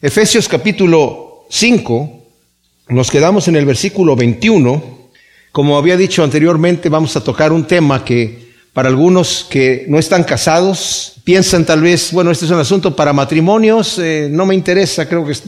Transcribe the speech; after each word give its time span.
Efesios 0.00 0.46
capítulo 0.46 1.44
5, 1.50 2.22
nos 2.90 3.10
quedamos 3.10 3.48
en 3.48 3.56
el 3.56 3.66
versículo 3.66 4.14
21. 4.14 5.10
Como 5.50 5.76
había 5.76 5.96
dicho 5.96 6.22
anteriormente, 6.22 6.88
vamos 6.88 7.16
a 7.16 7.24
tocar 7.24 7.50
un 7.50 7.66
tema 7.66 8.04
que 8.04 8.52
para 8.72 8.90
algunos 8.90 9.44
que 9.50 9.86
no 9.88 9.98
están 9.98 10.22
casados 10.22 11.14
piensan 11.24 11.64
tal 11.64 11.82
vez, 11.82 12.12
bueno, 12.12 12.30
este 12.30 12.44
es 12.44 12.52
un 12.52 12.60
asunto 12.60 12.94
para 12.94 13.12
matrimonios, 13.12 13.98
eh, 13.98 14.28
no 14.30 14.46
me 14.46 14.54
interesa, 14.54 15.08
creo 15.08 15.26
que 15.26 15.32
es, 15.32 15.42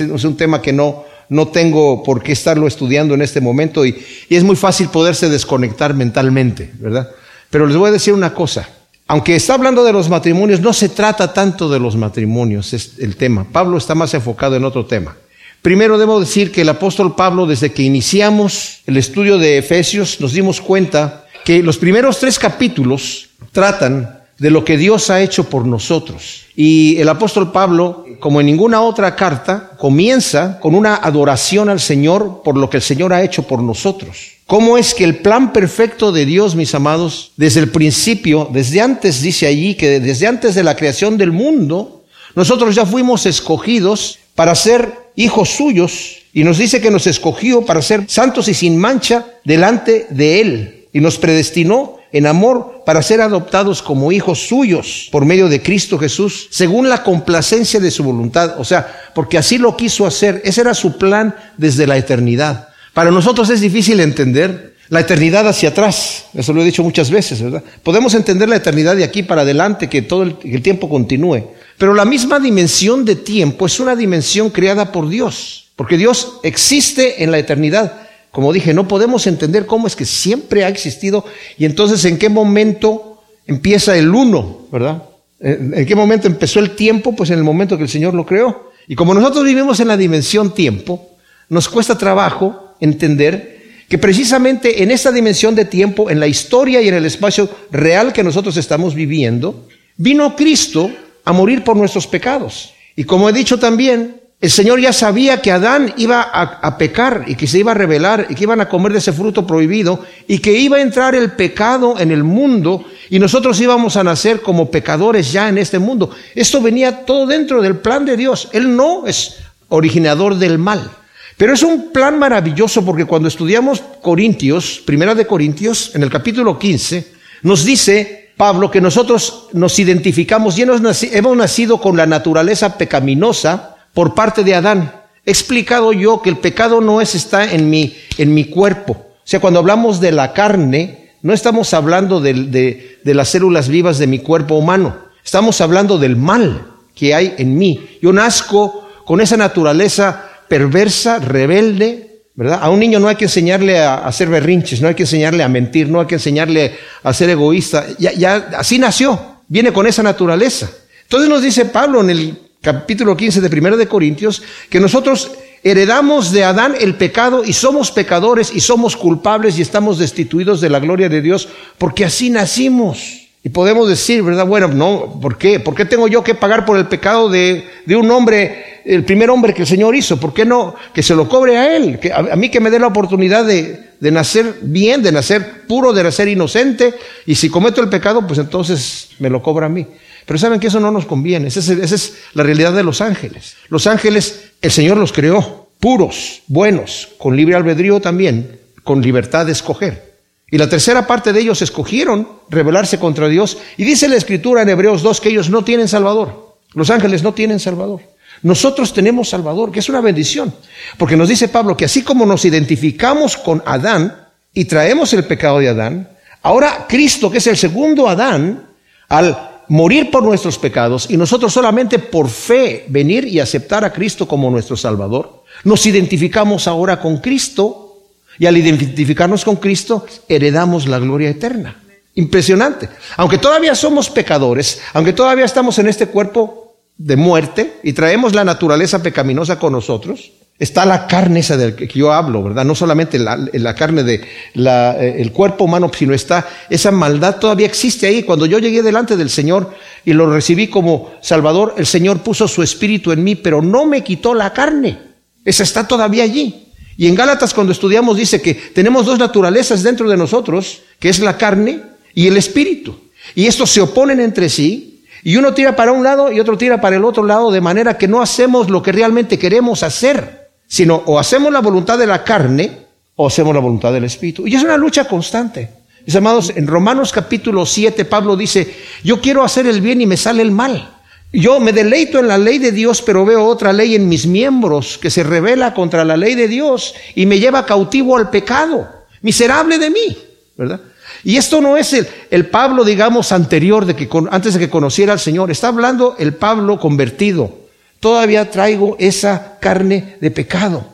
es, 0.00 0.24
un 0.24 0.34
tema 0.34 0.62
que 0.62 0.72
no, 0.72 1.04
no 1.28 1.48
tengo 1.48 2.02
por 2.02 2.22
qué 2.22 2.32
estarlo 2.32 2.66
estudiando 2.66 3.12
en 3.12 3.20
este 3.20 3.42
momento 3.42 3.84
y, 3.84 4.02
y 4.30 4.34
es 4.34 4.44
muy 4.44 4.56
fácil 4.56 4.88
poderse 4.88 5.28
desconectar 5.28 5.92
mentalmente, 5.92 6.70
¿verdad? 6.78 7.10
Pero 7.50 7.66
les 7.66 7.76
voy 7.76 7.90
a 7.90 7.92
decir 7.92 8.14
una 8.14 8.32
cosa, 8.32 8.66
aunque 9.10 9.34
está 9.34 9.54
hablando 9.54 9.82
de 9.82 9.92
los 9.92 10.08
matrimonios, 10.08 10.60
no 10.60 10.72
se 10.72 10.88
trata 10.88 11.32
tanto 11.32 11.68
de 11.68 11.80
los 11.80 11.96
matrimonios, 11.96 12.72
es 12.72 12.92
el 13.00 13.16
tema. 13.16 13.44
Pablo 13.50 13.76
está 13.76 13.96
más 13.96 14.14
enfocado 14.14 14.54
en 14.54 14.64
otro 14.64 14.86
tema. 14.86 15.16
Primero 15.62 15.98
debo 15.98 16.20
decir 16.20 16.52
que 16.52 16.60
el 16.60 16.68
apóstol 16.68 17.16
Pablo, 17.16 17.44
desde 17.44 17.72
que 17.72 17.82
iniciamos 17.82 18.82
el 18.86 18.96
estudio 18.96 19.36
de 19.36 19.58
Efesios, 19.58 20.20
nos 20.20 20.32
dimos 20.32 20.60
cuenta 20.60 21.24
que 21.44 21.60
los 21.60 21.76
primeros 21.76 22.20
tres 22.20 22.38
capítulos 22.38 23.30
tratan 23.50 24.20
de 24.38 24.50
lo 24.52 24.64
que 24.64 24.76
Dios 24.76 25.10
ha 25.10 25.20
hecho 25.20 25.42
por 25.50 25.66
nosotros. 25.66 26.44
Y 26.54 26.96
el 26.98 27.08
apóstol 27.08 27.50
Pablo, 27.50 28.04
como 28.20 28.38
en 28.38 28.46
ninguna 28.46 28.80
otra 28.80 29.16
carta, 29.16 29.72
comienza 29.76 30.60
con 30.60 30.76
una 30.76 30.94
adoración 30.94 31.68
al 31.68 31.80
Señor 31.80 32.42
por 32.44 32.56
lo 32.56 32.70
que 32.70 32.76
el 32.76 32.82
Señor 32.84 33.12
ha 33.12 33.24
hecho 33.24 33.42
por 33.42 33.60
nosotros. 33.60 34.34
¿Cómo 34.50 34.76
es 34.78 34.94
que 34.94 35.04
el 35.04 35.18
plan 35.18 35.52
perfecto 35.52 36.10
de 36.10 36.26
Dios, 36.26 36.56
mis 36.56 36.74
amados, 36.74 37.30
desde 37.36 37.60
el 37.60 37.70
principio, 37.70 38.50
desde 38.52 38.80
antes, 38.80 39.22
dice 39.22 39.46
allí, 39.46 39.76
que 39.76 40.00
desde 40.00 40.26
antes 40.26 40.56
de 40.56 40.64
la 40.64 40.74
creación 40.74 41.16
del 41.16 41.30
mundo, 41.30 42.02
nosotros 42.34 42.74
ya 42.74 42.84
fuimos 42.84 43.26
escogidos 43.26 44.18
para 44.34 44.56
ser 44.56 44.92
hijos 45.14 45.50
suyos 45.50 46.16
y 46.32 46.42
nos 46.42 46.58
dice 46.58 46.80
que 46.80 46.90
nos 46.90 47.06
escogió 47.06 47.64
para 47.64 47.80
ser 47.80 48.06
santos 48.08 48.48
y 48.48 48.54
sin 48.54 48.76
mancha 48.76 49.24
delante 49.44 50.08
de 50.10 50.40
Él 50.40 50.88
y 50.92 50.98
nos 50.98 51.16
predestinó 51.16 51.98
en 52.10 52.26
amor 52.26 52.82
para 52.84 53.02
ser 53.02 53.20
adoptados 53.20 53.82
como 53.82 54.10
hijos 54.10 54.48
suyos 54.48 55.10
por 55.12 55.24
medio 55.24 55.48
de 55.48 55.62
Cristo 55.62 55.96
Jesús, 55.96 56.48
según 56.50 56.88
la 56.88 57.04
complacencia 57.04 57.78
de 57.78 57.92
su 57.92 58.02
voluntad. 58.02 58.58
O 58.58 58.64
sea, 58.64 59.12
porque 59.14 59.38
así 59.38 59.58
lo 59.58 59.76
quiso 59.76 60.06
hacer. 60.06 60.42
Ese 60.44 60.62
era 60.62 60.74
su 60.74 60.98
plan 60.98 61.36
desde 61.56 61.86
la 61.86 61.96
eternidad. 61.96 62.69
Para 62.92 63.10
nosotros 63.10 63.50
es 63.50 63.60
difícil 63.60 64.00
entender 64.00 64.74
la 64.88 65.00
eternidad 65.00 65.46
hacia 65.46 65.68
atrás, 65.68 66.26
eso 66.34 66.52
lo 66.52 66.62
he 66.62 66.64
dicho 66.64 66.82
muchas 66.82 67.10
veces, 67.10 67.40
¿verdad? 67.40 67.62
Podemos 67.84 68.12
entender 68.14 68.48
la 68.48 68.56
eternidad 68.56 68.96
de 68.96 69.04
aquí 69.04 69.22
para 69.22 69.42
adelante, 69.42 69.88
que 69.88 70.02
todo 70.02 70.24
el, 70.24 70.36
el 70.42 70.62
tiempo 70.62 70.88
continúe, 70.88 71.44
pero 71.78 71.94
la 71.94 72.04
misma 72.04 72.40
dimensión 72.40 73.04
de 73.04 73.14
tiempo 73.14 73.66
es 73.66 73.78
una 73.78 73.94
dimensión 73.94 74.50
creada 74.50 74.90
por 74.90 75.08
Dios, 75.08 75.68
porque 75.76 75.96
Dios 75.96 76.40
existe 76.42 77.22
en 77.22 77.30
la 77.30 77.38
eternidad. 77.38 77.92
Como 78.32 78.52
dije, 78.52 78.74
no 78.74 78.86
podemos 78.86 79.26
entender 79.26 79.66
cómo 79.66 79.86
es 79.86 79.96
que 79.96 80.04
siempre 80.04 80.64
ha 80.64 80.68
existido 80.68 81.24
y 81.56 81.64
entonces 81.64 82.04
en 82.04 82.18
qué 82.18 82.28
momento 82.28 83.22
empieza 83.46 83.96
el 83.96 84.14
uno, 84.14 84.66
¿verdad? 84.70 85.02
¿En 85.40 85.86
qué 85.86 85.94
momento 85.96 86.26
empezó 86.26 86.60
el 86.60 86.72
tiempo? 86.76 87.14
Pues 87.16 87.30
en 87.30 87.38
el 87.38 87.44
momento 87.44 87.76
que 87.76 87.84
el 87.84 87.88
Señor 87.88 88.14
lo 88.14 88.26
creó. 88.26 88.70
Y 88.86 88.94
como 88.94 89.14
nosotros 89.14 89.44
vivimos 89.44 89.80
en 89.80 89.88
la 89.88 89.96
dimensión 89.96 90.52
tiempo, 90.54 91.16
nos 91.48 91.68
cuesta 91.68 91.96
trabajo 91.96 92.69
entender 92.80 93.60
que 93.88 93.98
precisamente 93.98 94.82
en 94.82 94.92
esta 94.92 95.10
dimensión 95.10 95.54
de 95.54 95.64
tiempo, 95.64 96.10
en 96.10 96.20
la 96.20 96.28
historia 96.28 96.80
y 96.80 96.88
en 96.88 96.94
el 96.94 97.06
espacio 97.06 97.50
real 97.72 98.12
que 98.12 98.22
nosotros 98.22 98.56
estamos 98.56 98.94
viviendo, 98.94 99.66
vino 99.96 100.36
Cristo 100.36 100.90
a 101.24 101.32
morir 101.32 101.64
por 101.64 101.76
nuestros 101.76 102.06
pecados. 102.06 102.72
Y 102.94 103.04
como 103.04 103.28
he 103.28 103.32
dicho 103.32 103.58
también, 103.58 104.20
el 104.40 104.50
Señor 104.50 104.80
ya 104.80 104.92
sabía 104.92 105.42
que 105.42 105.50
Adán 105.50 105.92
iba 105.98 106.22
a, 106.22 106.78
pecar 106.78 107.24
y 107.26 107.34
que 107.34 107.46
se 107.46 107.58
iba 107.58 107.72
a 107.72 107.74
rebelar 107.74 108.26
y 108.30 108.34
que 108.34 108.44
iban 108.44 108.60
a 108.62 108.68
comer 108.68 108.92
de 108.92 108.98
ese 108.98 109.12
fruto 109.12 109.46
prohibido 109.46 110.04
y 110.26 110.38
que 110.38 110.52
iba 110.52 110.78
a 110.78 110.80
entrar 110.80 111.14
el 111.14 111.32
pecado 111.32 111.98
en 111.98 112.10
el 112.10 112.24
mundo 112.24 112.86
y 113.10 113.18
nosotros 113.18 113.60
íbamos 113.60 113.96
a 113.96 114.04
nacer 114.04 114.40
como 114.40 114.70
pecadores 114.70 115.30
ya 115.30 115.50
en 115.50 115.58
este 115.58 115.78
mundo. 115.78 116.10
Esto 116.34 116.62
venía 116.62 117.04
todo 117.04 117.26
dentro 117.26 117.60
del 117.60 117.76
plan 117.76 118.06
de 118.06 118.16
Dios. 118.16 118.48
Él 118.52 118.74
no 118.74 119.06
es 119.06 119.36
originador 119.68 120.36
del 120.36 120.58
mal. 120.58 120.90
Pero 121.40 121.54
es 121.54 121.62
un 121.62 121.90
plan 121.90 122.18
maravilloso 122.18 122.84
porque 122.84 123.06
cuando 123.06 123.26
estudiamos 123.26 123.82
Corintios, 124.02 124.82
Primera 124.84 125.14
de 125.14 125.26
Corintios, 125.26 125.90
en 125.94 126.02
el 126.02 126.10
capítulo 126.10 126.58
15, 126.58 127.12
nos 127.44 127.64
dice 127.64 128.32
Pablo 128.36 128.70
que 128.70 128.82
nosotros 128.82 129.48
nos 129.54 129.78
identificamos 129.78 130.58
y 130.58 130.64
hemos 130.64 131.36
nacido 131.38 131.80
con 131.80 131.96
la 131.96 132.04
naturaleza 132.04 132.76
pecaminosa 132.76 133.76
por 133.94 134.14
parte 134.14 134.44
de 134.44 134.54
Adán. 134.54 134.92
He 135.24 135.30
explicado 135.30 135.94
yo 135.94 136.20
que 136.20 136.28
el 136.28 136.36
pecado 136.36 136.82
no 136.82 137.00
es 137.00 137.14
está 137.14 137.50
en 137.50 137.70
mi, 137.70 137.96
en 138.18 138.34
mi 138.34 138.44
cuerpo. 138.44 138.92
O 138.92 139.24
sea, 139.24 139.40
cuando 139.40 139.60
hablamos 139.60 139.98
de 139.98 140.12
la 140.12 140.34
carne, 140.34 141.14
no 141.22 141.32
estamos 141.32 141.72
hablando 141.72 142.20
de, 142.20 142.34
de, 142.34 142.98
de 143.02 143.14
las 143.14 143.30
células 143.30 143.70
vivas 143.70 143.96
de 143.96 144.06
mi 144.06 144.18
cuerpo 144.18 144.56
humano. 144.56 144.94
Estamos 145.24 145.62
hablando 145.62 145.96
del 145.96 146.16
mal 146.16 146.66
que 146.94 147.14
hay 147.14 147.34
en 147.38 147.56
mí. 147.56 147.96
Yo 148.02 148.12
nazco 148.12 148.90
con 149.06 149.22
esa 149.22 149.38
naturaleza 149.38 150.29
perversa, 150.50 151.20
rebelde, 151.20 152.24
¿verdad? 152.34 152.58
A 152.60 152.70
un 152.70 152.80
niño 152.80 152.98
no 152.98 153.06
hay 153.06 153.14
que 153.14 153.26
enseñarle 153.26 153.78
a 153.78 153.98
hacer 153.98 154.28
berrinches, 154.28 154.82
no 154.82 154.88
hay 154.88 154.96
que 154.96 155.04
enseñarle 155.04 155.44
a 155.44 155.48
mentir, 155.48 155.88
no 155.88 156.00
hay 156.00 156.08
que 156.08 156.16
enseñarle 156.16 156.74
a 157.04 157.12
ser 157.12 157.30
egoísta. 157.30 157.86
Ya, 158.00 158.12
ya 158.12 158.50
así 158.58 158.76
nació, 158.80 159.36
viene 159.46 159.72
con 159.72 159.86
esa 159.86 160.02
naturaleza. 160.02 160.68
Entonces 161.04 161.30
nos 161.30 161.42
dice 161.42 161.66
Pablo 161.66 162.00
en 162.00 162.10
el 162.10 162.38
capítulo 162.60 163.16
15 163.16 163.40
de 163.40 163.60
1 163.60 163.76
de 163.76 163.86
Corintios 163.86 164.42
que 164.68 164.80
nosotros 164.80 165.30
heredamos 165.62 166.32
de 166.32 166.42
Adán 166.42 166.74
el 166.80 166.96
pecado 166.96 167.44
y 167.44 167.52
somos 167.52 167.92
pecadores 167.92 168.50
y 168.52 168.58
somos 168.58 168.96
culpables 168.96 169.56
y 169.56 169.62
estamos 169.62 169.98
destituidos 169.98 170.60
de 170.60 170.68
la 170.68 170.80
gloria 170.80 171.08
de 171.08 171.22
Dios 171.22 171.48
porque 171.78 172.04
así 172.04 172.28
nacimos. 172.28 173.28
Y 173.44 173.50
podemos 173.50 173.88
decir, 173.88 174.22
¿verdad? 174.22 174.46
Bueno, 174.46 174.68
no, 174.68 175.18
¿por 175.22 175.38
qué? 175.38 175.60
¿Por 175.60 175.74
qué 175.74 175.84
tengo 175.84 176.08
yo 176.08 176.24
que 176.24 176.34
pagar 176.34 176.66
por 176.66 176.76
el 176.76 176.88
pecado 176.88 177.30
de, 177.30 177.64
de 177.86 177.96
un 177.96 178.10
hombre, 178.10 178.69
el 178.84 179.04
primer 179.04 179.30
hombre 179.30 179.54
que 179.54 179.62
el 179.62 179.68
Señor 179.68 179.94
hizo? 179.94 180.18
¿Por 180.18 180.32
qué 180.32 180.44
no? 180.44 180.74
Que 180.94 181.02
se 181.02 181.14
lo 181.14 181.28
cobre 181.28 181.56
a 181.56 181.76
Él, 181.76 181.98
que 181.98 182.12
a, 182.12 182.22
mí 182.36 182.48
que 182.48 182.60
me 182.60 182.70
dé 182.70 182.78
la 182.78 182.86
oportunidad 182.86 183.44
de, 183.44 183.90
de, 183.98 184.10
nacer 184.10 184.58
bien, 184.62 185.02
de 185.02 185.12
nacer 185.12 185.66
puro, 185.66 185.92
de 185.92 186.02
nacer 186.02 186.28
inocente, 186.28 186.94
y 187.26 187.34
si 187.34 187.48
cometo 187.48 187.80
el 187.80 187.88
pecado, 187.88 188.26
pues 188.26 188.38
entonces 188.38 189.10
me 189.18 189.30
lo 189.30 189.42
cobra 189.42 189.66
a 189.66 189.70
mí. 189.70 189.86
Pero 190.26 190.38
saben 190.38 190.60
que 190.60 190.68
eso 190.68 190.80
no 190.80 190.90
nos 190.90 191.06
conviene, 191.06 191.48
esa 191.48 191.60
es, 191.60 191.68
esa 191.68 191.94
es 191.94 192.14
la 192.34 192.42
realidad 192.42 192.72
de 192.72 192.82
los 192.82 193.00
ángeles. 193.00 193.56
Los 193.68 193.86
ángeles, 193.86 194.52
el 194.62 194.70
Señor 194.70 194.96
los 194.96 195.12
creó, 195.12 195.68
puros, 195.80 196.42
buenos, 196.46 197.08
con 197.18 197.36
libre 197.36 197.56
albedrío 197.56 198.00
también, 198.00 198.60
con 198.84 199.02
libertad 199.02 199.46
de 199.46 199.52
escoger. 199.52 200.10
Y 200.50 200.58
la 200.58 200.68
tercera 200.68 201.06
parte 201.06 201.32
de 201.32 201.40
ellos 201.40 201.62
escogieron 201.62 202.28
rebelarse 202.48 202.98
contra 202.98 203.28
Dios. 203.28 203.58
Y 203.76 203.84
dice 203.84 204.08
la 204.08 204.16
escritura 204.16 204.62
en 204.62 204.68
Hebreos 204.68 205.02
2 205.02 205.20
que 205.20 205.28
ellos 205.28 205.48
no 205.48 205.64
tienen 205.64 205.86
Salvador. 205.86 206.56
Los 206.74 206.90
ángeles 206.90 207.22
no 207.22 207.34
tienen 207.34 207.60
Salvador. 207.60 208.00
Nosotros 208.42 208.92
tenemos 208.92 209.28
Salvador, 209.28 209.70
que 209.70 209.80
es 209.80 209.88
una 209.88 210.00
bendición. 210.00 210.54
Porque 210.96 211.16
nos 211.16 211.28
dice 211.28 211.48
Pablo 211.48 211.76
que 211.76 211.84
así 211.84 212.02
como 212.02 212.24
nos 212.24 212.44
identificamos 212.44 213.36
con 213.36 213.62
Adán 213.66 214.28
y 214.54 214.64
traemos 214.64 215.12
el 215.12 215.24
pecado 215.24 215.58
de 215.58 215.68
Adán, 215.68 216.08
ahora 216.42 216.86
Cristo, 216.88 217.30
que 217.30 217.38
es 217.38 217.46
el 217.46 217.56
segundo 217.56 218.08
Adán, 218.08 218.66
al 219.08 219.50
morir 219.68 220.10
por 220.10 220.22
nuestros 220.22 220.58
pecados 220.58 221.08
y 221.10 221.16
nosotros 221.16 221.52
solamente 221.52 221.98
por 221.98 222.28
fe 222.28 222.86
venir 222.88 223.26
y 223.26 223.38
aceptar 223.38 223.84
a 223.84 223.92
Cristo 223.92 224.26
como 224.26 224.50
nuestro 224.50 224.76
Salvador, 224.76 225.44
nos 225.64 225.84
identificamos 225.86 226.66
ahora 226.66 227.00
con 227.00 227.18
Cristo 227.18 227.98
y 228.38 228.46
al 228.46 228.56
identificarnos 228.56 229.44
con 229.44 229.56
Cristo, 229.56 230.06
heredamos 230.26 230.88
la 230.88 230.98
gloria 230.98 231.28
eterna. 231.28 231.76
Impresionante. 232.14 232.88
Aunque 233.16 233.38
todavía 233.38 233.74
somos 233.74 234.10
pecadores, 234.10 234.80
aunque 234.94 235.12
todavía 235.12 235.44
estamos 235.44 235.78
en 235.78 235.88
este 235.88 236.06
cuerpo 236.06 236.69
de 237.02 237.16
muerte 237.16 237.78
y 237.82 237.94
traemos 237.94 238.34
la 238.34 238.44
naturaleza 238.44 239.02
pecaminosa 239.02 239.58
con 239.58 239.72
nosotros, 239.72 240.32
está 240.58 240.84
la 240.84 241.06
carne 241.06 241.40
esa 241.40 241.56
del 241.56 241.74
que 241.74 241.86
yo 241.86 242.12
hablo, 242.12 242.42
¿verdad? 242.42 242.66
No 242.66 242.74
solamente 242.74 243.18
la, 243.18 243.74
carne 243.74 244.02
de 244.02 244.20
eh, 244.54 245.14
el 245.18 245.32
cuerpo 245.32 245.64
humano, 245.64 245.90
sino 245.96 246.12
está 246.12 246.46
esa 246.68 246.90
maldad 246.90 247.36
todavía 247.36 247.66
existe 247.66 248.06
ahí. 248.06 248.22
Cuando 248.22 248.44
yo 248.44 248.58
llegué 248.58 248.82
delante 248.82 249.16
del 249.16 249.30
Señor 249.30 249.74
y 250.04 250.12
lo 250.12 250.30
recibí 250.30 250.68
como 250.68 251.12
Salvador, 251.22 251.74
el 251.78 251.86
Señor 251.86 252.18
puso 252.18 252.46
su 252.46 252.62
espíritu 252.62 253.12
en 253.12 253.24
mí, 253.24 253.34
pero 253.34 253.62
no 253.62 253.86
me 253.86 254.04
quitó 254.04 254.34
la 254.34 254.52
carne. 254.52 254.98
Esa 255.42 255.62
está 255.62 255.88
todavía 255.88 256.24
allí. 256.24 256.66
Y 256.98 257.08
en 257.08 257.14
Gálatas 257.14 257.54
cuando 257.54 257.72
estudiamos 257.72 258.18
dice 258.18 258.42
que 258.42 258.52
tenemos 258.52 259.06
dos 259.06 259.18
naturalezas 259.18 259.82
dentro 259.82 260.10
de 260.10 260.18
nosotros, 260.18 260.82
que 260.98 261.08
es 261.08 261.18
la 261.20 261.38
carne 261.38 261.80
y 262.14 262.26
el 262.26 262.36
espíritu. 262.36 262.94
Y 263.34 263.46
estos 263.46 263.70
se 263.70 263.80
oponen 263.80 264.20
entre 264.20 264.50
sí, 264.50 264.89
y 265.22 265.36
uno 265.36 265.52
tira 265.54 265.76
para 265.76 265.92
un 265.92 266.02
lado 266.02 266.32
y 266.32 266.40
otro 266.40 266.56
tira 266.56 266.80
para 266.80 266.96
el 266.96 267.04
otro 267.04 267.24
lado, 267.24 267.50
de 267.50 267.60
manera 267.60 267.98
que 267.98 268.08
no 268.08 268.22
hacemos 268.22 268.70
lo 268.70 268.82
que 268.82 268.92
realmente 268.92 269.38
queremos 269.38 269.82
hacer, 269.82 270.50
sino 270.66 271.02
o 271.06 271.18
hacemos 271.18 271.52
la 271.52 271.60
voluntad 271.60 271.98
de 271.98 272.06
la 272.06 272.24
carne 272.24 272.86
o 273.16 273.26
hacemos 273.26 273.54
la 273.54 273.60
voluntad 273.60 273.92
del 273.92 274.04
espíritu. 274.04 274.46
Y 274.46 274.54
es 274.54 274.62
una 274.62 274.76
lucha 274.76 275.06
constante. 275.06 275.68
Mis 276.06 276.16
amados, 276.16 276.52
en 276.56 276.66
Romanos 276.66 277.12
capítulo 277.12 277.66
7 277.66 278.04
Pablo 278.06 278.36
dice, 278.36 278.74
yo 279.04 279.20
quiero 279.20 279.44
hacer 279.44 279.66
el 279.66 279.80
bien 279.80 280.00
y 280.00 280.06
me 280.06 280.16
sale 280.16 280.42
el 280.42 280.50
mal. 280.50 280.96
Yo 281.32 281.60
me 281.60 281.72
deleito 281.72 282.18
en 282.18 282.26
la 282.26 282.38
ley 282.38 282.58
de 282.58 282.72
Dios, 282.72 283.02
pero 283.02 283.24
veo 283.24 283.44
otra 283.44 283.72
ley 283.72 283.94
en 283.94 284.08
mis 284.08 284.26
miembros 284.26 284.98
que 284.98 285.10
se 285.10 285.22
revela 285.22 285.74
contra 285.74 286.04
la 286.04 286.16
ley 286.16 286.34
de 286.34 286.48
Dios 286.48 286.94
y 287.14 287.26
me 287.26 287.38
lleva 287.38 287.66
cautivo 287.66 288.16
al 288.16 288.30
pecado. 288.30 288.88
Miserable 289.22 289.78
de 289.78 289.90
mí, 289.90 290.18
¿verdad? 290.56 290.80
Y 291.24 291.36
esto 291.36 291.60
no 291.60 291.76
es 291.76 291.92
el, 292.30 292.46
Pablo, 292.46 292.84
digamos, 292.84 293.32
anterior, 293.32 293.84
de 293.84 293.94
que 293.94 294.08
antes 294.30 294.54
de 294.54 294.60
que 294.60 294.70
conociera 294.70 295.12
al 295.12 295.20
Señor. 295.20 295.50
Está 295.50 295.68
hablando 295.68 296.16
el 296.18 296.34
Pablo 296.34 296.78
convertido. 296.78 297.58
Todavía 298.00 298.50
traigo 298.50 298.96
esa 298.98 299.58
carne 299.60 300.16
de 300.20 300.30
pecado. 300.30 300.84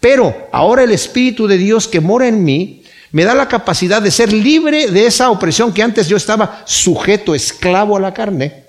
Pero 0.00 0.48
ahora 0.52 0.82
el 0.82 0.92
Espíritu 0.92 1.46
de 1.46 1.58
Dios 1.58 1.88
que 1.88 2.00
mora 2.00 2.26
en 2.26 2.44
mí 2.44 2.82
me 3.12 3.24
da 3.24 3.34
la 3.34 3.48
capacidad 3.48 4.02
de 4.02 4.10
ser 4.10 4.32
libre 4.32 4.90
de 4.90 5.06
esa 5.06 5.30
opresión 5.30 5.72
que 5.72 5.82
antes 5.82 6.08
yo 6.08 6.16
estaba 6.16 6.62
sujeto, 6.66 7.34
esclavo 7.34 7.96
a 7.96 8.00
la 8.00 8.12
carne, 8.12 8.64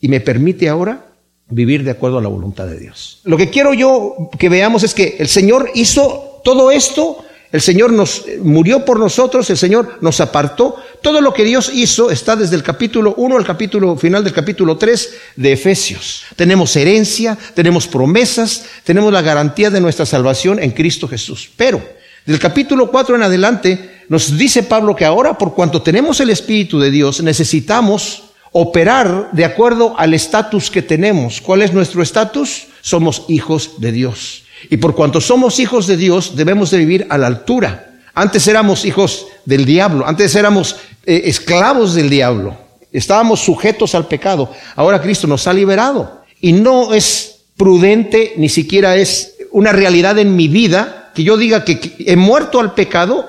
y 0.00 0.08
me 0.08 0.20
permite 0.20 0.68
ahora 0.68 1.06
vivir 1.48 1.82
de 1.82 1.90
acuerdo 1.90 2.18
a 2.18 2.22
la 2.22 2.28
voluntad 2.28 2.66
de 2.66 2.78
Dios. 2.78 3.20
Lo 3.24 3.36
que 3.36 3.50
quiero 3.50 3.74
yo 3.74 4.30
que 4.38 4.48
veamos 4.48 4.82
es 4.82 4.94
que 4.94 5.16
el 5.18 5.28
Señor 5.28 5.70
hizo 5.74 6.40
todo 6.44 6.70
esto, 6.70 7.24
el 7.50 7.62
Señor 7.62 7.92
nos 7.92 8.24
murió 8.42 8.84
por 8.84 8.98
nosotros, 8.98 9.48
el 9.48 9.56
Señor 9.56 9.98
nos 10.02 10.20
apartó. 10.20 10.76
Todo 11.00 11.22
lo 11.22 11.32
que 11.32 11.44
Dios 11.44 11.70
hizo 11.72 12.10
está 12.10 12.36
desde 12.36 12.56
el 12.56 12.62
capítulo 12.62 13.14
1 13.16 13.36
al 13.38 13.46
capítulo 13.46 13.96
final 13.96 14.22
del 14.22 14.34
capítulo 14.34 14.76
3 14.76 15.14
de 15.36 15.52
Efesios. 15.52 16.24
Tenemos 16.36 16.76
herencia, 16.76 17.38
tenemos 17.54 17.86
promesas, 17.86 18.66
tenemos 18.84 19.12
la 19.12 19.22
garantía 19.22 19.70
de 19.70 19.80
nuestra 19.80 20.04
salvación 20.04 20.62
en 20.62 20.72
Cristo 20.72 21.08
Jesús. 21.08 21.48
Pero 21.56 21.82
del 22.26 22.38
capítulo 22.38 22.90
4 22.90 23.16
en 23.16 23.22
adelante 23.22 24.02
nos 24.10 24.36
dice 24.36 24.62
Pablo 24.62 24.94
que 24.94 25.06
ahora 25.06 25.38
por 25.38 25.54
cuanto 25.54 25.80
tenemos 25.80 26.20
el 26.20 26.28
Espíritu 26.28 26.78
de 26.78 26.90
Dios 26.90 27.22
necesitamos 27.22 28.24
operar 28.52 29.30
de 29.32 29.46
acuerdo 29.46 29.94
al 29.98 30.12
estatus 30.12 30.70
que 30.70 30.82
tenemos. 30.82 31.40
¿Cuál 31.40 31.62
es 31.62 31.72
nuestro 31.72 32.02
estatus? 32.02 32.66
Somos 32.82 33.24
hijos 33.28 33.80
de 33.80 33.92
Dios. 33.92 34.44
Y 34.70 34.76
por 34.78 34.94
cuanto 34.94 35.20
somos 35.20 35.58
hijos 35.58 35.86
de 35.86 35.96
Dios, 35.96 36.36
debemos 36.36 36.70
de 36.70 36.78
vivir 36.78 37.06
a 37.10 37.18
la 37.18 37.26
altura. 37.26 38.00
Antes 38.14 38.48
éramos 38.48 38.84
hijos 38.84 39.26
del 39.44 39.64
diablo, 39.64 40.06
antes 40.06 40.34
éramos 40.34 40.76
eh, 41.06 41.22
esclavos 41.26 41.94
del 41.94 42.10
diablo, 42.10 42.56
estábamos 42.92 43.40
sujetos 43.40 43.94
al 43.94 44.08
pecado. 44.08 44.52
Ahora 44.74 45.00
Cristo 45.00 45.26
nos 45.26 45.46
ha 45.46 45.52
liberado. 45.52 46.22
Y 46.40 46.52
no 46.52 46.94
es 46.94 47.40
prudente, 47.56 48.34
ni 48.36 48.48
siquiera 48.48 48.96
es 48.96 49.36
una 49.50 49.72
realidad 49.72 50.18
en 50.18 50.36
mi 50.36 50.48
vida, 50.48 51.10
que 51.14 51.24
yo 51.24 51.36
diga 51.36 51.64
que 51.64 51.94
he 51.98 52.16
muerto 52.16 52.60
al 52.60 52.74
pecado, 52.74 53.26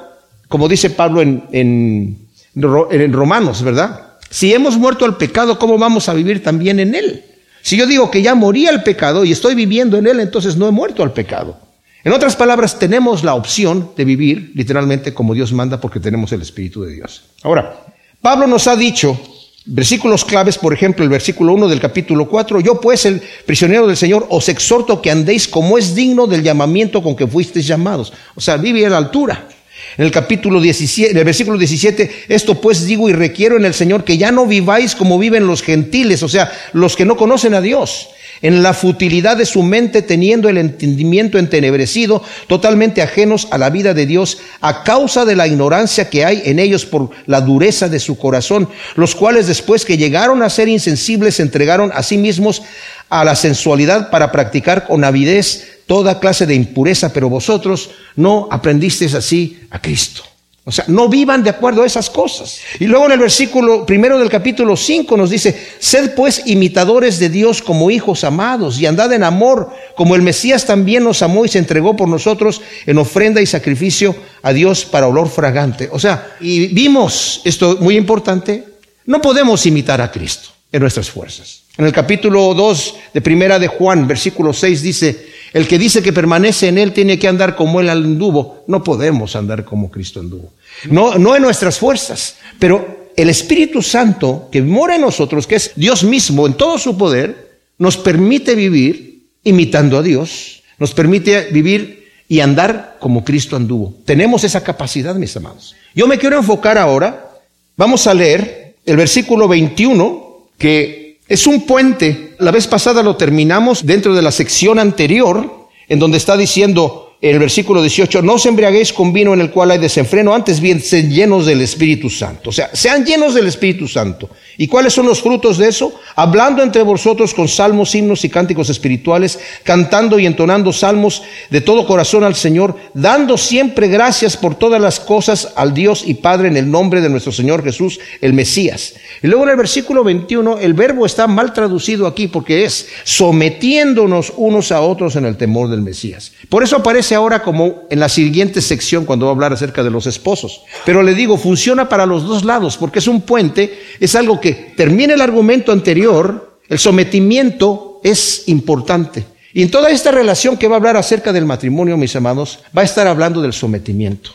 como 0.48 0.68
dice 0.68 0.90
Pablo 0.90 1.22
en, 1.22 1.44
en, 1.52 2.28
en 2.56 3.14
Romanos, 3.14 3.64
¿verdad? 3.64 4.18
Si 4.30 4.54
hemos 4.54 4.78
muerto 4.78 5.06
al 5.06 5.18
pecado, 5.18 5.58
¿cómo 5.58 5.78
vamos 5.78 6.08
a 6.10 6.14
vivir 6.14 6.44
también 6.44 6.80
en 6.80 6.94
él? 6.94 7.26
Si 7.62 7.78
yo 7.78 7.86
digo 7.86 8.10
que 8.10 8.22
ya 8.22 8.36
morí 8.36 8.68
al 8.68 8.84
pecado 8.84 9.26
y 9.26 9.32
estoy 9.32 9.56
viviendo 9.56 9.98
en 9.98 10.08
él, 10.08 10.20
entonces 10.20 10.58
no 10.58 10.68
he 10.68 10.72
muerto 10.72 11.04
al 11.04 11.14
pecado. 11.14 11.58
En 12.04 12.14
otras 12.14 12.36
palabras, 12.36 12.80
tenemos 12.80 13.24
la 13.24 13.36
opción 13.36 13.92
de 13.98 14.06
vivir 14.06 14.52
literalmente 14.56 15.14
como 15.14 15.34
Dios 15.34 15.52
manda 15.52 15.82
porque 15.82 16.00
tenemos 16.00 16.32
el 16.32 16.42
Espíritu 16.42 16.84
de 16.84 16.94
Dios. 16.94 17.24
Ahora, 17.44 17.86
Pablo 18.22 18.48
nos 18.48 18.68
ha 18.68 18.78
dicho, 18.78 19.20
versículos 19.66 20.24
claves, 20.24 20.58
por 20.58 20.74
ejemplo, 20.74 21.04
el 21.04 21.10
versículo 21.10 21.54
1 21.54 21.68
del 21.68 21.82
capítulo 21.82 22.30
4, 22.30 22.62
yo 22.62 22.80
pues, 22.80 23.06
el 23.06 23.22
prisionero 23.46 23.86
del 23.86 23.98
Señor, 23.98 24.26
os 24.30 24.48
exhorto 24.48 25.02
que 25.02 25.12
andéis 25.12 25.48
como 25.48 25.78
es 25.78 25.94
digno 25.94 26.26
del 26.26 26.42
llamamiento 26.42 27.04
con 27.04 27.18
que 27.18 27.28
fuisteis 27.28 27.68
llamados. 27.68 28.14
O 28.36 28.42
sea, 28.42 28.56
vive 28.56 28.86
a 28.86 28.90
la 28.90 28.98
altura. 28.98 29.48
En 29.98 30.06
el 30.06 30.12
capítulo 30.12 30.62
17, 30.62 31.12
en 31.12 31.18
el 31.18 31.24
versículo 31.24 31.58
17, 31.58 32.26
esto 32.30 32.62
pues 32.62 32.86
digo 32.86 33.10
y 33.10 33.14
requiero 33.14 33.58
en 33.58 33.66
el 33.66 33.74
Señor 33.74 34.04
que 34.04 34.18
ya 34.18 34.32
no 34.32 34.46
viváis 34.46 34.96
como 34.96 35.20
viven 35.20 35.48
los 35.48 35.62
gentiles, 35.62 36.24
o 36.24 36.30
sea, 36.30 36.52
los 36.74 36.96
que 36.96 37.06
no 37.06 37.18
conocen 37.18 37.54
a 37.54 37.62
Dios, 37.62 38.10
en 38.42 38.64
la 38.64 38.74
futilidad 38.74 39.38
de 39.38 39.46
su 39.46 39.64
mente 39.64 40.02
teniendo 40.02 40.50
el 40.50 40.58
entendimiento 40.58 41.38
entenebrecido, 41.38 42.24
totalmente 42.48 43.02
ajenos 43.02 43.48
a 43.52 43.58
la 43.58 43.70
vida 43.70 43.94
de 43.94 44.06
Dios, 44.06 44.38
a 44.62 44.84
causa 44.84 45.26
de 45.26 45.36
la 45.36 45.48
ignorancia 45.48 46.10
que 46.10 46.26
hay 46.26 46.42
en 46.46 46.60
ellos 46.60 46.86
por 46.86 47.10
la 47.26 47.42
dureza 47.42 47.90
de 47.90 48.00
su 48.00 48.18
corazón, 48.18 48.70
los 48.96 49.16
cuales 49.16 49.48
después 49.48 49.86
que 49.86 49.98
llegaron 49.98 50.42
a 50.42 50.50
ser 50.50 50.68
insensibles 50.68 51.36
se 51.36 51.44
entregaron 51.44 51.92
a 51.94 52.04
sí 52.04 52.18
mismos 52.18 52.62
a 53.10 53.24
la 53.26 53.36
sensualidad 53.36 54.10
para 54.10 54.32
practicar 54.32 54.86
con 54.86 55.04
avidez 55.04 55.69
toda 55.90 56.20
clase 56.20 56.46
de 56.46 56.54
impureza, 56.54 57.12
pero 57.12 57.30
vosotros 57.30 57.90
no 58.16 58.48
aprendisteis 58.52 59.16
así 59.16 59.60
a 59.72 59.82
Cristo. 59.82 60.22
O 60.64 60.72
sea, 60.72 60.86
no 60.88 61.10
vivan 61.10 61.42
de 61.42 61.50
acuerdo 61.50 61.82
a 61.82 61.88
esas 61.88 62.12
cosas. 62.12 62.60
Y 62.80 62.86
luego 62.86 63.08
en 63.08 63.14
el 63.14 63.20
versículo 63.20 63.88
primero 63.88 64.20
del 64.20 64.30
capítulo 64.30 64.78
5 64.78 65.18
nos 65.18 65.32
dice, 65.32 65.60
sed 65.80 66.14
pues 66.14 66.44
imitadores 66.46 67.18
de 67.18 67.30
Dios 67.30 67.64
como 67.64 67.90
hijos 67.90 68.24
amados 68.24 68.80
y 68.80 68.86
andad 68.86 69.12
en 69.14 69.24
amor, 69.24 69.72
como 69.96 70.14
el 70.14 70.22
Mesías 70.22 70.68
también 70.68 71.04
nos 71.04 71.24
amó 71.24 71.44
y 71.44 71.48
se 71.48 71.58
entregó 71.58 71.96
por 71.96 72.08
nosotros 72.08 72.62
en 72.86 73.00
ofrenda 73.00 73.42
y 73.42 73.48
sacrificio 73.48 74.16
a 74.44 74.54
Dios 74.54 74.86
para 74.86 75.08
olor 75.08 75.28
fragante. 75.28 75.90
O 75.92 75.98
sea, 75.98 76.36
y 76.40 76.68
vimos 76.68 77.42
esto 77.46 77.78
muy 77.82 77.98
importante, 77.98 78.64
no 79.08 79.20
podemos 79.24 79.66
imitar 79.66 80.02
a 80.02 80.12
Cristo 80.12 80.50
en 80.72 80.82
nuestras 80.82 81.10
fuerzas. 81.10 81.64
En 81.80 81.86
el 81.86 81.94
capítulo 81.94 82.54
2 82.54 82.96
de 83.14 83.22
primera 83.22 83.58
de 83.58 83.68
Juan, 83.70 84.06
versículo 84.06 84.52
6 84.52 84.82
dice, 84.82 85.30
el 85.54 85.68
que 85.68 85.80
dice 85.80 86.02
que 86.04 86.14
permanece 86.14 86.68
en 86.68 86.78
Él 86.78 86.94
tiene 86.94 87.18
que 87.18 87.28
andar 87.28 87.56
como 87.56 87.80
Él 87.80 87.90
anduvo. 87.90 88.64
No 88.68 88.84
podemos 88.84 89.36
andar 89.36 89.66
como 89.66 89.90
Cristo 89.90 90.20
anduvo. 90.20 90.54
No, 90.90 91.18
no 91.18 91.36
en 91.36 91.42
nuestras 91.42 91.80
fuerzas, 91.80 92.36
pero 92.60 93.10
el 93.16 93.30
Espíritu 93.30 93.82
Santo 93.82 94.48
que 94.52 94.62
mora 94.62 94.96
en 94.96 95.02
nosotros, 95.02 95.48
que 95.48 95.56
es 95.56 95.72
Dios 95.76 96.04
mismo 96.04 96.48
en 96.48 96.54
todo 96.54 96.78
su 96.78 96.98
poder, 96.98 97.60
nos 97.78 97.98
permite 97.98 98.56
vivir 98.56 99.24
imitando 99.44 99.98
a 99.98 100.04
Dios, 100.04 100.64
nos 100.78 100.94
permite 100.94 101.50
vivir 101.52 102.08
y 102.28 102.42
andar 102.42 102.98
como 103.00 103.24
Cristo 103.24 103.56
anduvo. 103.56 103.96
Tenemos 104.06 104.44
esa 104.44 104.64
capacidad, 104.64 105.16
mis 105.16 105.36
amados. 105.36 105.76
Yo 105.96 106.08
me 106.08 106.18
quiero 106.18 106.38
enfocar 106.38 106.78
ahora, 106.78 107.32
vamos 107.76 108.06
a 108.06 108.14
leer 108.14 108.76
el 108.86 108.98
versículo 108.98 109.48
21, 109.48 110.48
que 110.58 110.99
es 111.30 111.46
un 111.46 111.66
puente. 111.66 112.36
La 112.40 112.52
vez 112.52 112.68
pasada 112.68 113.04
lo 113.04 113.16
terminamos 113.16 113.86
dentro 113.86 114.14
de 114.16 114.24
la 114.24 114.32
sección 114.32 114.80
anterior, 114.80 115.70
en 115.88 116.00
donde 116.00 116.18
está 116.18 116.36
diciendo 116.36 117.09
en 117.22 117.32
el 117.32 117.40
versículo 117.40 117.82
18, 117.82 118.22
no 118.22 118.36
os 118.36 118.46
embriaguéis 118.46 118.94
con 118.94 119.12
vino 119.12 119.34
en 119.34 119.42
el 119.42 119.52
cual 119.52 119.72
hay 119.72 119.78
desenfreno, 119.78 120.34
antes 120.34 120.62
bien 120.62 120.80
sean 120.80 121.12
llenos 121.12 121.46
del 121.46 121.60
Espíritu 121.60 122.10
Santo. 122.10 122.50
O 122.50 122.54
sea, 122.54 122.70
sean 122.74 123.04
llenos 123.04 123.34
del 123.34 123.46
Espíritu 123.46 123.90
Santo. 123.90 124.30
¿Y 124.58 124.68
cuáles 124.68 124.94
son 124.94 125.06
los 125.06 125.22
frutos 125.22 125.58
de 125.58 125.68
eso? 125.68 125.94
Hablando 126.16 126.64
entre 126.64 126.82
vosotros 126.82 127.34
con 127.34 127.50
salmos, 127.50 127.94
himnos 127.94 128.24
y 128.24 128.30
cánticos 128.30 128.70
espirituales, 128.70 129.38
cantando 129.64 130.18
y 130.18 130.26
entonando 130.26 130.72
salmos 130.72 131.22
de 131.50 131.60
todo 131.60 131.86
corazón 131.86 132.24
al 132.24 132.36
Señor, 132.36 132.78
dando 132.94 133.38
siempre 133.38 133.90
gracias 133.90 134.38
por 134.38 134.56
todas 134.56 134.80
las 134.80 135.02
cosas 135.02 135.52
al 135.58 135.74
Dios 135.74 136.04
y 136.06 136.14
Padre 136.14 136.48
en 136.48 136.56
el 136.56 136.72
nombre 136.72 137.02
de 137.02 137.10
nuestro 137.10 137.34
Señor 137.34 137.66
Jesús, 137.66 138.00
el 138.22 138.32
Mesías. 138.32 138.94
Y 139.22 139.28
luego 139.28 139.44
en 139.44 139.50
el 139.50 139.58
versículo 139.58 140.06
21, 140.06 140.60
el 140.60 140.74
verbo 140.74 141.06
está 141.06 141.28
mal 141.28 141.52
traducido 141.52 142.08
aquí 142.08 142.28
porque 142.28 142.64
es 142.64 142.88
sometiéndonos 143.04 144.32
unos 144.38 144.72
a 144.72 144.80
otros 144.80 145.18
en 145.18 145.26
el 145.26 145.36
temor 145.36 145.70
del 145.70 145.82
Mesías. 145.82 146.32
Por 146.48 146.64
eso 146.64 146.78
aparece 146.78 147.09
ahora 147.16 147.42
como 147.42 147.84
en 147.90 148.00
la 148.00 148.10
siguiente 148.10 148.62
sección 148.62 149.06
cuando 149.06 149.26
va 149.26 149.32
a 149.32 149.36
hablar 149.36 149.54
acerca 149.54 149.84
de 149.84 149.90
los 149.90 150.08
esposos. 150.08 150.62
Pero 150.86 151.04
le 151.04 151.14
digo, 151.14 151.38
funciona 151.38 151.90
para 151.90 152.06
los 152.06 152.24
dos 152.24 152.44
lados 152.44 152.78
porque 152.78 153.00
es 153.00 153.08
un 153.08 153.22
puente, 153.22 153.80
es 154.00 154.16
algo 154.16 154.40
que 154.40 154.54
termina 154.76 155.14
el 155.14 155.22
argumento 155.22 155.72
anterior, 155.72 156.60
el 156.68 156.80
sometimiento 156.80 158.00
es 158.04 158.44
importante. 158.48 159.26
Y 159.54 159.64
en 159.64 159.72
toda 159.72 159.90
esta 159.90 160.12
relación 160.12 160.58
que 160.58 160.68
va 160.68 160.76
a 160.76 160.78
hablar 160.78 160.98
acerca 160.98 161.34
del 161.34 161.46
matrimonio, 161.46 161.98
mis 161.98 162.16
amados, 162.16 162.60
va 162.78 162.84
a 162.84 162.86
estar 162.86 163.08
hablando 163.08 163.42
del 163.42 163.54
sometimiento. 163.54 164.32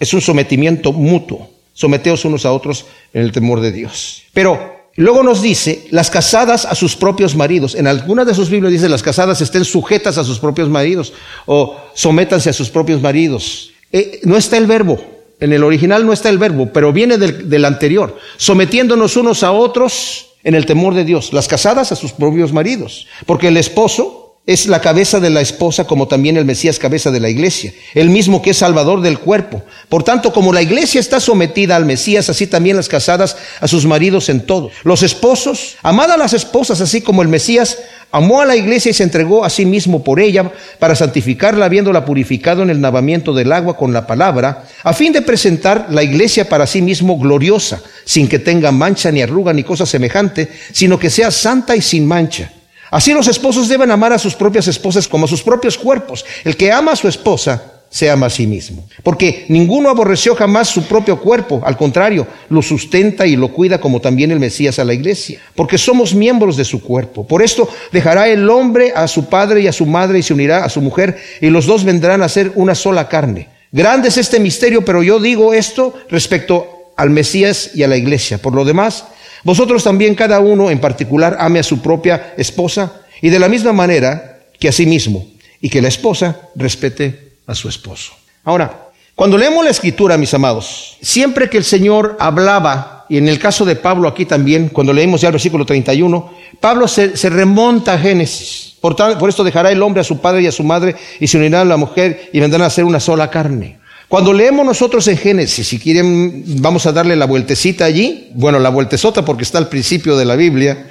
Es 0.00 0.14
un 0.14 0.20
sometimiento 0.20 0.92
mutuo. 0.92 1.50
Someteos 1.72 2.24
unos 2.24 2.46
a 2.46 2.52
otros 2.52 2.86
en 3.12 3.22
el 3.22 3.32
temor 3.32 3.60
de 3.60 3.72
Dios. 3.72 4.22
Pero 4.32 4.73
Luego 4.96 5.24
nos 5.24 5.42
dice, 5.42 5.86
las 5.90 6.08
casadas 6.08 6.64
a 6.64 6.74
sus 6.74 6.94
propios 6.94 7.34
maridos. 7.34 7.74
En 7.74 7.88
algunas 7.88 8.26
de 8.26 8.34
sus 8.34 8.48
Biblias 8.48 8.72
dice, 8.72 8.88
las 8.88 9.02
casadas 9.02 9.40
estén 9.40 9.64
sujetas 9.64 10.18
a 10.18 10.24
sus 10.24 10.38
propios 10.38 10.68
maridos 10.68 11.12
o 11.46 11.76
sométanse 11.94 12.50
a 12.50 12.52
sus 12.52 12.70
propios 12.70 13.00
maridos. 13.00 13.72
Eh, 13.90 14.20
no 14.22 14.36
está 14.36 14.56
el 14.56 14.66
verbo. 14.66 15.02
En 15.40 15.52
el 15.52 15.64
original 15.64 16.06
no 16.06 16.12
está 16.12 16.28
el 16.28 16.38
verbo, 16.38 16.70
pero 16.72 16.92
viene 16.92 17.18
del, 17.18 17.50
del 17.50 17.64
anterior. 17.64 18.16
Sometiéndonos 18.36 19.16
unos 19.16 19.42
a 19.42 19.50
otros 19.50 20.34
en 20.44 20.54
el 20.54 20.64
temor 20.64 20.94
de 20.94 21.04
Dios. 21.04 21.32
Las 21.32 21.48
casadas 21.48 21.90
a 21.90 21.96
sus 21.96 22.12
propios 22.12 22.52
maridos. 22.52 23.08
Porque 23.26 23.48
el 23.48 23.56
esposo 23.56 24.23
es 24.46 24.66
la 24.66 24.80
cabeza 24.80 25.20
de 25.20 25.30
la 25.30 25.40
esposa 25.40 25.84
como 25.84 26.06
también 26.06 26.36
el 26.36 26.44
Mesías 26.44 26.78
cabeza 26.78 27.10
de 27.10 27.20
la 27.20 27.30
iglesia, 27.30 27.72
el 27.94 28.10
mismo 28.10 28.42
que 28.42 28.50
es 28.50 28.58
salvador 28.58 29.00
del 29.00 29.18
cuerpo. 29.18 29.62
Por 29.88 30.02
tanto, 30.02 30.32
como 30.32 30.52
la 30.52 30.60
iglesia 30.60 31.00
está 31.00 31.18
sometida 31.18 31.76
al 31.76 31.86
Mesías, 31.86 32.28
así 32.28 32.46
también 32.46 32.76
las 32.76 32.88
casadas 32.88 33.36
a 33.60 33.68
sus 33.68 33.86
maridos 33.86 34.28
en 34.28 34.44
todo. 34.44 34.70
Los 34.82 35.02
esposos, 35.02 35.76
amad 35.82 36.10
a 36.10 36.16
las 36.16 36.34
esposas 36.34 36.80
así 36.80 37.00
como 37.00 37.22
el 37.22 37.28
Mesías 37.28 37.78
Amó 38.14 38.40
a 38.40 38.46
la 38.46 38.54
iglesia 38.54 38.90
y 38.90 38.94
se 38.94 39.02
entregó 39.02 39.44
a 39.44 39.50
sí 39.50 39.66
mismo 39.66 40.04
por 40.04 40.20
ella 40.20 40.52
para 40.78 40.94
santificarla, 40.94 41.64
habiéndola 41.64 42.04
purificado 42.04 42.62
en 42.62 42.70
el 42.70 42.80
lavamiento 42.80 43.34
del 43.34 43.50
agua 43.50 43.76
con 43.76 43.92
la 43.92 44.06
palabra, 44.06 44.66
a 44.84 44.92
fin 44.92 45.12
de 45.12 45.20
presentar 45.20 45.88
la 45.90 46.04
iglesia 46.04 46.48
para 46.48 46.68
sí 46.68 46.80
mismo 46.80 47.18
gloriosa, 47.18 47.82
sin 48.04 48.28
que 48.28 48.38
tenga 48.38 48.70
mancha 48.70 49.10
ni 49.10 49.20
arruga 49.20 49.52
ni 49.52 49.64
cosa 49.64 49.84
semejante, 49.84 50.48
sino 50.70 50.96
que 50.96 51.10
sea 51.10 51.32
santa 51.32 51.74
y 51.74 51.82
sin 51.82 52.06
mancha. 52.06 52.52
Así 52.94 53.12
los 53.12 53.26
esposos 53.26 53.68
deben 53.68 53.90
amar 53.90 54.12
a 54.12 54.20
sus 54.20 54.36
propias 54.36 54.68
esposas 54.68 55.08
como 55.08 55.24
a 55.24 55.28
sus 55.28 55.42
propios 55.42 55.76
cuerpos. 55.76 56.24
El 56.44 56.56
que 56.56 56.70
ama 56.70 56.92
a 56.92 56.96
su 56.96 57.08
esposa 57.08 57.82
se 57.90 58.08
ama 58.08 58.26
a 58.26 58.30
sí 58.30 58.46
mismo. 58.46 58.86
Porque 59.02 59.46
ninguno 59.48 59.88
aborreció 59.88 60.36
jamás 60.36 60.68
su 60.68 60.84
propio 60.84 61.18
cuerpo, 61.18 61.60
al 61.64 61.76
contrario, 61.76 62.24
lo 62.50 62.62
sustenta 62.62 63.26
y 63.26 63.34
lo 63.34 63.48
cuida 63.48 63.80
como 63.80 64.00
también 64.00 64.30
el 64.30 64.38
Mesías 64.38 64.78
a 64.78 64.84
la 64.84 64.94
iglesia, 64.94 65.40
porque 65.56 65.76
somos 65.76 66.14
miembros 66.14 66.56
de 66.56 66.64
su 66.64 66.84
cuerpo. 66.84 67.26
Por 67.26 67.42
esto 67.42 67.68
dejará 67.90 68.28
el 68.28 68.48
hombre 68.48 68.92
a 68.94 69.08
su 69.08 69.24
padre 69.24 69.62
y 69.62 69.66
a 69.66 69.72
su 69.72 69.86
madre 69.86 70.20
y 70.20 70.22
se 70.22 70.32
unirá 70.32 70.64
a 70.64 70.68
su 70.68 70.80
mujer 70.80 71.18
y 71.40 71.50
los 71.50 71.66
dos 71.66 71.82
vendrán 71.82 72.22
a 72.22 72.28
ser 72.28 72.52
una 72.54 72.76
sola 72.76 73.08
carne. 73.08 73.48
Grande 73.72 74.06
es 74.06 74.18
este 74.18 74.38
misterio, 74.38 74.84
pero 74.84 75.02
yo 75.02 75.18
digo 75.18 75.52
esto 75.52 75.94
respecto 76.08 76.92
al 76.96 77.10
Mesías 77.10 77.72
y 77.74 77.82
a 77.82 77.88
la 77.88 77.96
iglesia. 77.96 78.38
Por 78.38 78.54
lo 78.54 78.64
demás, 78.64 79.06
vosotros 79.44 79.84
también 79.84 80.14
cada 80.14 80.40
uno 80.40 80.70
en 80.70 80.80
particular 80.80 81.36
ame 81.38 81.60
a 81.60 81.62
su 81.62 81.80
propia 81.80 82.34
esposa 82.36 83.02
y 83.20 83.28
de 83.28 83.38
la 83.38 83.48
misma 83.48 83.72
manera 83.72 84.40
que 84.58 84.68
a 84.68 84.72
sí 84.72 84.86
mismo 84.86 85.26
y 85.60 85.68
que 85.68 85.82
la 85.82 85.88
esposa 85.88 86.50
respete 86.54 87.36
a 87.46 87.54
su 87.54 87.68
esposo. 87.68 88.12
Ahora, 88.44 88.88
cuando 89.14 89.38
leemos 89.38 89.64
la 89.64 89.70
escritura, 89.70 90.16
mis 90.16 90.34
amados, 90.34 90.96
siempre 91.00 91.48
que 91.48 91.56
el 91.56 91.64
Señor 91.64 92.16
hablaba, 92.18 93.06
y 93.08 93.18
en 93.18 93.28
el 93.28 93.38
caso 93.38 93.64
de 93.64 93.76
Pablo 93.76 94.08
aquí 94.08 94.26
también, 94.26 94.70
cuando 94.70 94.92
leemos 94.92 95.20
ya 95.20 95.28
el 95.28 95.32
versículo 95.32 95.64
31, 95.64 96.32
Pablo 96.58 96.88
se, 96.88 97.14
remonta 97.30 97.94
a 97.94 97.98
Génesis. 97.98 98.74
Por, 98.80 98.96
por 98.96 99.28
esto 99.28 99.44
dejará 99.44 99.70
el 99.70 99.82
hombre 99.82 100.00
a 100.00 100.04
su 100.04 100.18
padre 100.18 100.42
y 100.42 100.46
a 100.46 100.52
su 100.52 100.64
madre 100.64 100.96
y 101.20 101.26
se 101.26 101.38
unirá 101.38 101.60
a 101.60 101.64
la 101.64 101.76
mujer 101.76 102.28
y 102.32 102.40
vendrán 102.40 102.62
a 102.62 102.70
ser 102.70 102.84
una 102.84 102.98
sola 102.98 103.30
carne. 103.30 103.78
Cuando 104.14 104.32
leemos 104.32 104.64
nosotros 104.64 105.08
en 105.08 105.16
Génesis, 105.16 105.66
si 105.66 105.80
quieren, 105.80 106.44
vamos 106.62 106.86
a 106.86 106.92
darle 106.92 107.16
la 107.16 107.26
vueltecita 107.26 107.84
allí, 107.84 108.30
bueno, 108.34 108.60
la 108.60 108.68
vueltezota 108.68 109.24
porque 109.24 109.42
está 109.42 109.58
al 109.58 109.68
principio 109.68 110.16
de 110.16 110.24
la 110.24 110.36
Biblia, 110.36 110.86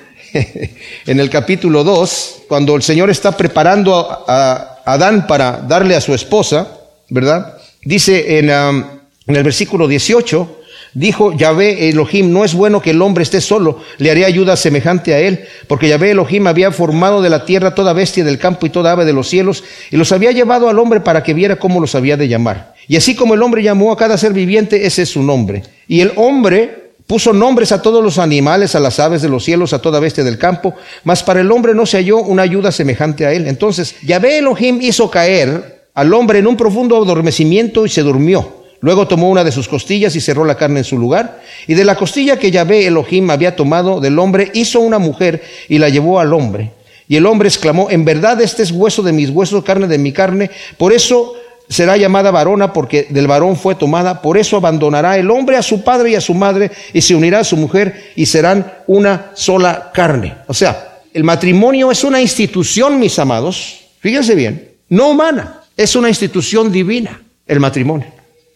en 1.05 1.19
el 1.21 1.29
capítulo 1.29 1.85
2, 1.85 2.41
cuando 2.49 2.75
el 2.75 2.83
Señor 2.83 3.09
está 3.09 3.31
preparando 3.37 4.25
a, 4.27 4.81
Adán 4.83 5.25
para 5.25 5.61
darle 5.61 5.95
a 5.95 6.01
su 6.01 6.13
esposa, 6.13 6.67
¿verdad? 7.07 7.59
Dice 7.85 8.39
en, 8.39 8.49
en 8.49 9.35
el 9.37 9.43
versículo 9.43 9.87
18, 9.87 10.59
dijo 10.93 11.31
Yahvé 11.31 11.87
Elohim, 11.87 12.29
no 12.29 12.43
es 12.43 12.53
bueno 12.53 12.81
que 12.81 12.89
el 12.89 13.01
hombre 13.01 13.23
esté 13.23 13.39
solo, 13.39 13.79
le 13.99 14.11
haré 14.11 14.25
ayuda 14.25 14.57
semejante 14.57 15.13
a 15.13 15.19
él, 15.19 15.45
porque 15.67 15.87
Yahvé 15.87 16.11
Elohim 16.11 16.45
había 16.47 16.73
formado 16.73 17.21
de 17.21 17.29
la 17.29 17.45
tierra 17.45 17.73
toda 17.73 17.93
bestia 17.93 18.25
del 18.25 18.37
campo 18.37 18.65
y 18.65 18.69
toda 18.69 18.91
ave 18.91 19.05
de 19.05 19.13
los 19.13 19.29
cielos, 19.29 19.63
y 19.91 19.95
los 19.95 20.11
había 20.11 20.33
llevado 20.33 20.67
al 20.67 20.77
hombre 20.77 20.99
para 20.99 21.23
que 21.23 21.33
viera 21.33 21.55
cómo 21.55 21.79
los 21.79 21.95
había 21.95 22.17
de 22.17 22.27
llamar. 22.27 22.72
Y 22.87 22.97
así 22.97 23.15
como 23.15 23.33
el 23.33 23.41
hombre 23.41 23.63
llamó 23.63 23.91
a 23.91 23.97
cada 23.97 24.17
ser 24.17 24.33
viviente, 24.33 24.85
ese 24.85 25.03
es 25.03 25.09
su 25.09 25.23
nombre. 25.23 25.63
Y 25.87 26.01
el 26.01 26.11
hombre 26.15 26.83
Puso 27.07 27.33
nombres 27.33 27.73
a 27.73 27.81
todos 27.81 28.01
los 28.01 28.17
animales, 28.17 28.75
a 28.75 28.79
las 28.79 28.99
aves 28.99 29.21
de 29.21 29.27
los 29.27 29.43
cielos, 29.43 29.73
a 29.73 29.79
toda 29.79 29.99
bestia 29.99 30.23
del 30.23 30.37
campo, 30.37 30.73
mas 31.03 31.21
para 31.21 31.41
el 31.41 31.51
hombre 31.51 31.75
no 31.75 31.85
se 31.85 31.97
halló 31.97 32.19
una 32.19 32.43
ayuda 32.43 32.71
semejante 32.71 33.25
a 33.25 33.33
él. 33.33 33.47
Entonces, 33.47 33.95
Yahvé 34.03 34.37
Elohim 34.37 34.81
hizo 34.81 35.11
caer 35.11 35.89
al 35.93 36.13
hombre 36.13 36.39
en 36.39 36.47
un 36.47 36.55
profundo 36.55 36.95
adormecimiento 36.95 37.85
y 37.85 37.89
se 37.89 38.03
durmió. 38.03 38.63
Luego 38.79 39.07
tomó 39.07 39.29
una 39.29 39.43
de 39.43 39.51
sus 39.51 39.67
costillas 39.67 40.15
y 40.15 40.21
cerró 40.21 40.45
la 40.45 40.55
carne 40.55 40.79
en 40.79 40.85
su 40.85 40.97
lugar. 40.97 41.41
Y 41.67 41.73
de 41.73 41.85
la 41.85 41.95
costilla 41.95 42.39
que 42.39 42.51
Yahvé 42.51 42.87
Elohim 42.87 43.29
había 43.29 43.55
tomado 43.55 43.99
del 43.99 44.17
hombre, 44.17 44.51
hizo 44.53 44.79
una 44.79 44.97
mujer 44.97 45.43
y 45.67 45.79
la 45.79 45.89
llevó 45.89 46.19
al 46.19 46.33
hombre. 46.33 46.71
Y 47.07 47.17
el 47.17 47.25
hombre 47.25 47.49
exclamó, 47.49 47.89
en 47.91 48.05
verdad 48.05 48.41
este 48.41 48.63
es 48.63 48.71
hueso 48.71 49.03
de 49.03 49.11
mis 49.11 49.29
huesos, 49.29 49.63
carne 49.63 49.87
de 49.87 49.97
mi 49.97 50.13
carne. 50.13 50.49
Por 50.77 50.93
eso 50.93 51.33
será 51.73 51.97
llamada 51.97 52.31
varona 52.31 52.71
porque 52.71 53.07
del 53.09 53.27
varón 53.27 53.55
fue 53.55 53.75
tomada, 53.75 54.21
por 54.21 54.37
eso 54.37 54.57
abandonará 54.57 55.17
el 55.17 55.29
hombre 55.31 55.57
a 55.57 55.63
su 55.63 55.83
padre 55.83 56.11
y 56.11 56.15
a 56.15 56.21
su 56.21 56.33
madre 56.33 56.71
y 56.93 57.01
se 57.01 57.15
unirá 57.15 57.39
a 57.39 57.43
su 57.43 57.57
mujer 57.57 58.11
y 58.15 58.25
serán 58.25 58.71
una 58.87 59.31
sola 59.33 59.91
carne. 59.93 60.35
O 60.47 60.53
sea, 60.53 60.99
el 61.13 61.23
matrimonio 61.23 61.91
es 61.91 62.03
una 62.03 62.21
institución, 62.21 62.99
mis 62.99 63.17
amados, 63.19 63.85
fíjense 63.99 64.35
bien, 64.35 64.71
no 64.89 65.09
humana, 65.09 65.61
es 65.75 65.95
una 65.95 66.09
institución 66.09 66.71
divina, 66.71 67.21
el 67.47 67.59
matrimonio. 67.59 68.07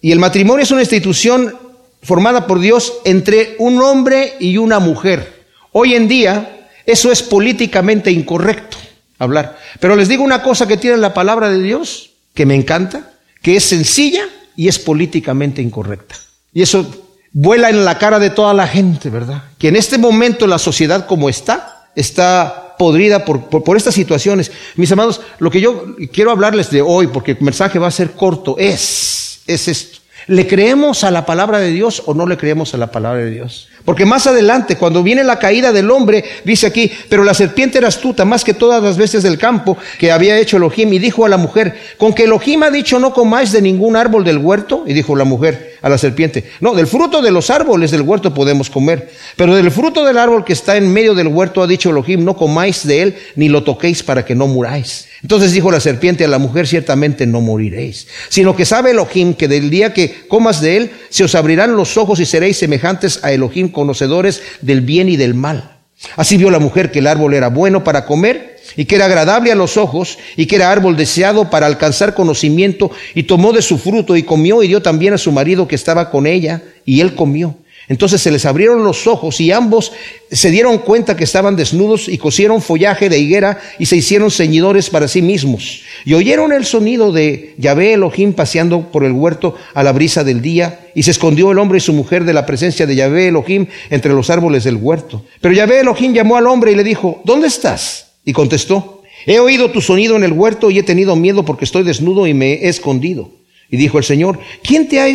Y 0.01 0.12
el 0.12 0.19
matrimonio 0.19 0.63
es 0.63 0.71
una 0.71 0.81
institución 0.81 1.55
formada 2.03 2.45
por 2.45 2.59
Dios 2.59 3.00
entre 3.03 3.55
un 3.57 3.81
hombre 3.81 4.36
y 4.39 4.57
una 4.57 4.79
mujer. 4.79 5.45
Hoy 5.71 5.95
en 5.95 6.07
día 6.07 6.69
eso 6.86 7.12
es 7.12 7.24
políticamente 7.24 8.12
incorrecto 8.12 8.77
hablar. 9.19 9.57
Pero 9.79 9.95
les 9.95 10.07
digo 10.07 10.24
una 10.24 10.43
cosa 10.43 10.67
que 10.67 10.77
tiene 10.77 10.97
la 10.97 11.13
palabra 11.13 11.50
de 11.50 11.62
Dios 11.62 12.06
que 12.38 12.46
me 12.46 12.53
encanta, 12.53 13.13
que 13.41 13.56
es 13.56 13.63
sencilla 13.63 14.22
y 14.56 14.67
es 14.67 14.77
políticamente 14.77 15.60
incorrecta. 15.60 16.13
Y 16.53 16.62
eso 16.62 16.86
vuela 17.34 17.72
en 17.72 17.84
la 17.84 17.98
cara 17.98 18.20
de 18.20 18.29
toda 18.29 18.53
la 18.53 18.67
gente, 18.67 19.10
¿verdad? 19.10 19.46
Que 19.58 19.70
en 19.70 19.75
este 19.75 19.98
momento 19.98 20.46
la 20.46 20.60
sociedad 20.60 21.08
como 21.08 21.29
está, 21.29 21.89
está 21.96 22.75
podrida 22.77 23.25
por, 23.25 23.50
por, 23.50 23.75
estas 23.75 23.96
situaciones. 23.96 24.51
Mis 24.75 24.91
amados, 24.91 25.20
lo 25.39 25.50
que 25.50 25.62
yo 25.62 25.96
quiero 26.13 26.29
hablarles 26.29 26.70
de 26.70 26.84
hoy, 26.84 27.08
porque 27.08 27.32
el 27.32 27.41
mensaje 27.41 27.79
va 27.79 27.88
a 27.88 27.91
ser 27.91 28.12
corto, 28.12 28.56
es, 28.60 29.39
es 29.48 29.67
esto. 29.67 29.96
¿Le 30.27 30.46
creemos 30.46 31.05
a 31.05 31.12
la 31.12 31.25
palabra 31.25 31.60
de 31.60 31.72
Dios 31.72 32.03
o 32.05 32.13
no 32.13 32.27
le 32.27 32.36
creemos 32.36 32.74
a 32.74 32.77
la 32.77 32.91
palabra 32.91 33.24
de 33.24 33.31
Dios? 33.31 33.69
Porque 33.86 34.05
más 34.05 34.27
adelante, 34.27 34.75
cuando 34.75 35.01
viene 35.01 35.24
la 35.24 35.39
caída 35.39 35.72
del 35.72 35.89
hombre, 35.89 36.25
dice 36.43 36.67
aquí, 36.67 36.91
pero 37.07 37.24
la 37.24 37.34
serpiente 37.34 37.77
era 37.77 37.88
astuta 37.88 38.25
más 38.25 38.43
que 38.43 38.53
todas 38.53 38.84
las 38.84 38.98
bestias 38.98 39.24
del 39.24 39.38
campo 39.38 39.77
que 39.98 40.12
había 40.12 40.38
hecho 40.38 40.57
Elohim 40.57 40.91
y 40.91 41.00
dijo 41.00 41.25
a 41.25 41.29
la 41.29 41.38
mujer, 41.38 41.79
con 41.98 42.13
que 42.13 42.25
Elohim 42.25 42.63
ha 42.63 42.69
dicho 42.69 43.00
no 43.00 43.13
comáis 43.13 43.53
de 43.53 43.62
ningún 43.62 43.96
árbol 43.96 44.25
del 44.25 44.39
huerto, 44.39 44.84
y 44.86 44.91
dijo 44.91 45.15
la 45.15 45.24
mujer 45.24 45.77
a 45.81 45.88
la 45.88 45.98
serpiente, 45.98 46.43
no, 46.60 46.75
del 46.75 46.88
fruto 46.88 47.22
de 47.22 47.31
los 47.31 47.50
árboles 47.50 47.91
del 47.91 48.01
huerto 48.01 48.34
podemos 48.34 48.69
comer, 48.69 49.10
pero 49.38 49.55
del 49.55 49.72
fruto 49.72 50.03
del 50.03 50.17
árbol 50.17 50.43
que 50.43 50.51
está 50.51 50.75
en 50.75 50.91
medio 50.91 51.15
del 51.15 51.27
huerto 51.27 51.63
ha 51.63 51.67
dicho 51.67 51.91
Elohim, 51.91 52.25
no 52.25 52.36
comáis 52.36 52.86
de 52.86 53.01
él 53.01 53.17
ni 53.38 53.48
lo 53.48 53.63
toquéis 53.63 54.03
para 54.03 54.25
que 54.25 54.36
no 54.36 54.48
muráis. 54.48 55.07
Entonces 55.27 55.51
dijo 55.51 55.72
la 55.72 55.81
serpiente 55.81 56.24
a 56.24 56.29
la 56.29 56.38
mujer, 56.38 56.67
ciertamente 56.67 57.27
no 57.27 57.41
moriréis, 57.41 58.07
sino 58.29 58.55
que 58.55 58.63
sabe 58.63 58.91
Elohim 58.91 59.34
que 59.34 59.50
del 59.50 59.69
día 59.69 59.91
que 59.91 60.25
comas 60.29 60.62
de 60.62 60.77
él, 60.77 60.91
se 61.10 61.25
os 61.25 61.36
abrirán 61.36 61.75
los 61.75 61.98
ojos 61.98 62.22
y 62.22 62.25
seréis 62.25 62.55
semejantes 62.55 63.19
a 63.25 63.34
Elohim 63.34 63.67
conocedores 63.67 64.41
del 64.62 64.79
bien 64.79 65.10
y 65.10 65.17
del 65.17 65.34
mal. 65.34 65.79
Así 66.15 66.38
vio 66.38 66.50
la 66.50 66.60
mujer 66.60 66.91
que 66.91 67.00
el 67.00 67.07
árbol 67.07 67.34
era 67.34 67.50
bueno 67.50 67.84
para 67.84 68.05
comer 68.05 68.57
y 68.77 68.86
que 68.86 68.96
era 68.96 69.03
agradable 69.03 69.51
a 69.51 69.55
los 69.55 69.75
ojos 69.75 70.17
y 70.38 70.46
que 70.46 70.55
era 70.55 70.72
árbol 70.72 70.96
deseado 70.96 71.50
para 71.50 71.65
alcanzar 71.65 72.13
conocimiento 72.13 72.89
y 73.13 73.24
tomó 73.24 73.51
de 73.51 73.62
su 73.62 73.77
fruto 73.77 74.15
y 74.15 74.24
comió 74.24 74.63
y 74.63 74.69
dio 74.69 74.81
también 74.81 75.13
a 75.13 75.17
su 75.17 75.34
marido 75.34 75.67
que 75.67 75.75
estaba 75.75 76.10
con 76.10 76.25
ella 76.25 76.62
y 76.86 77.01
él 77.01 77.15
comió. 77.15 77.57
Entonces 77.89 78.22
se 78.22 78.32
les 78.32 78.46
abrieron 78.46 78.84
los 78.84 79.08
ojos 79.08 79.39
y 79.39 79.51
ambos 79.51 79.94
se 80.29 80.51
dieron 80.51 80.79
cuenta 80.79 81.15
que 81.15 81.24
estaban 81.24 81.56
desnudos 81.56 82.10
y 82.10 82.17
cosieron 82.17 82.62
follaje 82.62 83.08
de 83.08 83.17
higuera 83.17 83.62
y 83.79 83.86
se 83.86 83.96
hicieron 83.96 84.29
ceñidores 84.29 84.89
para 84.89 85.08
sí 85.08 85.22
mismos. 85.22 85.84
Y 86.03 86.13
oyeron 86.13 86.51
el 86.51 86.65
sonido 86.65 87.13
de 87.13 87.56
Yahvé 87.58 87.94
Elohim 87.94 88.34
paseando 88.34 88.91
por 88.91 89.06
el 89.06 89.13
huerto 89.13 89.56
a 89.74 89.84
la 89.84 89.94
brisa 89.94 90.25
del 90.25 90.41
día 90.41 90.89
y 90.96 91.03
se 91.03 91.12
escondió 91.12 91.51
el 91.51 91.60
hombre 91.60 91.77
y 91.77 91.82
su 91.82 91.94
mujer 91.94 92.25
de 92.25 92.34
la 92.34 92.46
presencia 92.46 92.86
de 92.86 92.96
Yahvé 92.96 93.29
Elohim 93.29 93.67
entre 93.89 94.13
los 94.13 94.29
árboles 94.29 94.65
del 94.65 94.75
huerto. 94.75 95.24
Pero 95.39 95.53
Yahvé 95.53 95.79
Elohim 95.79 96.13
llamó 96.13 96.36
al 96.36 96.48
hombre 96.48 96.74
y 96.74 96.75
le 96.75 96.84
dijo, 96.84 97.22
¿dónde 97.24 97.48
estás? 97.48 98.08
Y 98.25 98.34
contestó, 98.34 99.03
he 99.25 99.39
oído 99.39 99.72
tu 99.72 99.79
sonido 99.79 100.17
en 100.17 100.25
el 100.25 100.34
huerto 100.34 100.70
y 100.70 100.79
he 100.79 100.84
tenido 100.84 101.15
miedo 101.15 101.46
porque 101.46 101.63
estoy 101.63 101.84
desnudo 101.84 102.27
y 102.27 102.34
me 102.34 102.53
he 102.53 102.67
escondido. 102.67 103.32
Y 103.70 103.77
dijo 103.77 103.98
el 103.98 104.03
Señor, 104.03 104.39
¿quién 104.62 104.89
te 104.89 105.00
ha 105.00 105.08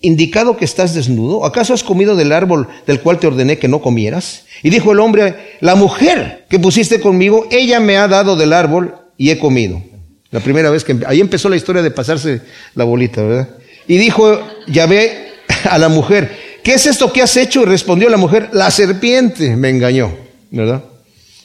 indicado 0.00 0.56
que 0.56 0.64
estás 0.64 0.94
desnudo? 0.94 1.44
¿Acaso 1.44 1.74
has 1.74 1.82
comido 1.82 2.16
del 2.16 2.32
árbol 2.32 2.68
del 2.86 3.00
cual 3.00 3.18
te 3.18 3.26
ordené 3.26 3.58
que 3.58 3.68
no 3.68 3.80
comieras? 3.80 4.44
Y 4.62 4.70
dijo 4.70 4.92
el 4.92 5.00
hombre, 5.00 5.56
la 5.60 5.74
mujer 5.74 6.46
que 6.48 6.58
pusiste 6.58 7.00
conmigo, 7.00 7.46
ella 7.50 7.80
me 7.80 7.96
ha 7.96 8.08
dado 8.08 8.36
del 8.36 8.52
árbol 8.52 8.94
y 9.16 9.30
he 9.30 9.38
comido. 9.38 9.82
La 10.30 10.40
primera 10.40 10.70
vez 10.70 10.84
que 10.84 10.96
ahí 11.06 11.20
empezó 11.20 11.48
la 11.48 11.56
historia 11.56 11.82
de 11.82 11.90
pasarse 11.90 12.42
la 12.74 12.84
bolita, 12.84 13.22
¿verdad? 13.22 13.48
Y 13.86 13.96
dijo 13.96 14.40
Yahvé 14.66 15.28
a 15.64 15.78
la 15.78 15.88
mujer, 15.88 16.36
¿qué 16.62 16.74
es 16.74 16.86
esto 16.86 17.12
que 17.12 17.22
has 17.22 17.36
hecho? 17.36 17.62
Y 17.62 17.64
respondió 17.64 18.08
la 18.10 18.18
mujer, 18.18 18.50
la 18.52 18.70
serpiente 18.70 19.56
me 19.56 19.70
engañó, 19.70 20.14
¿verdad? 20.50 20.84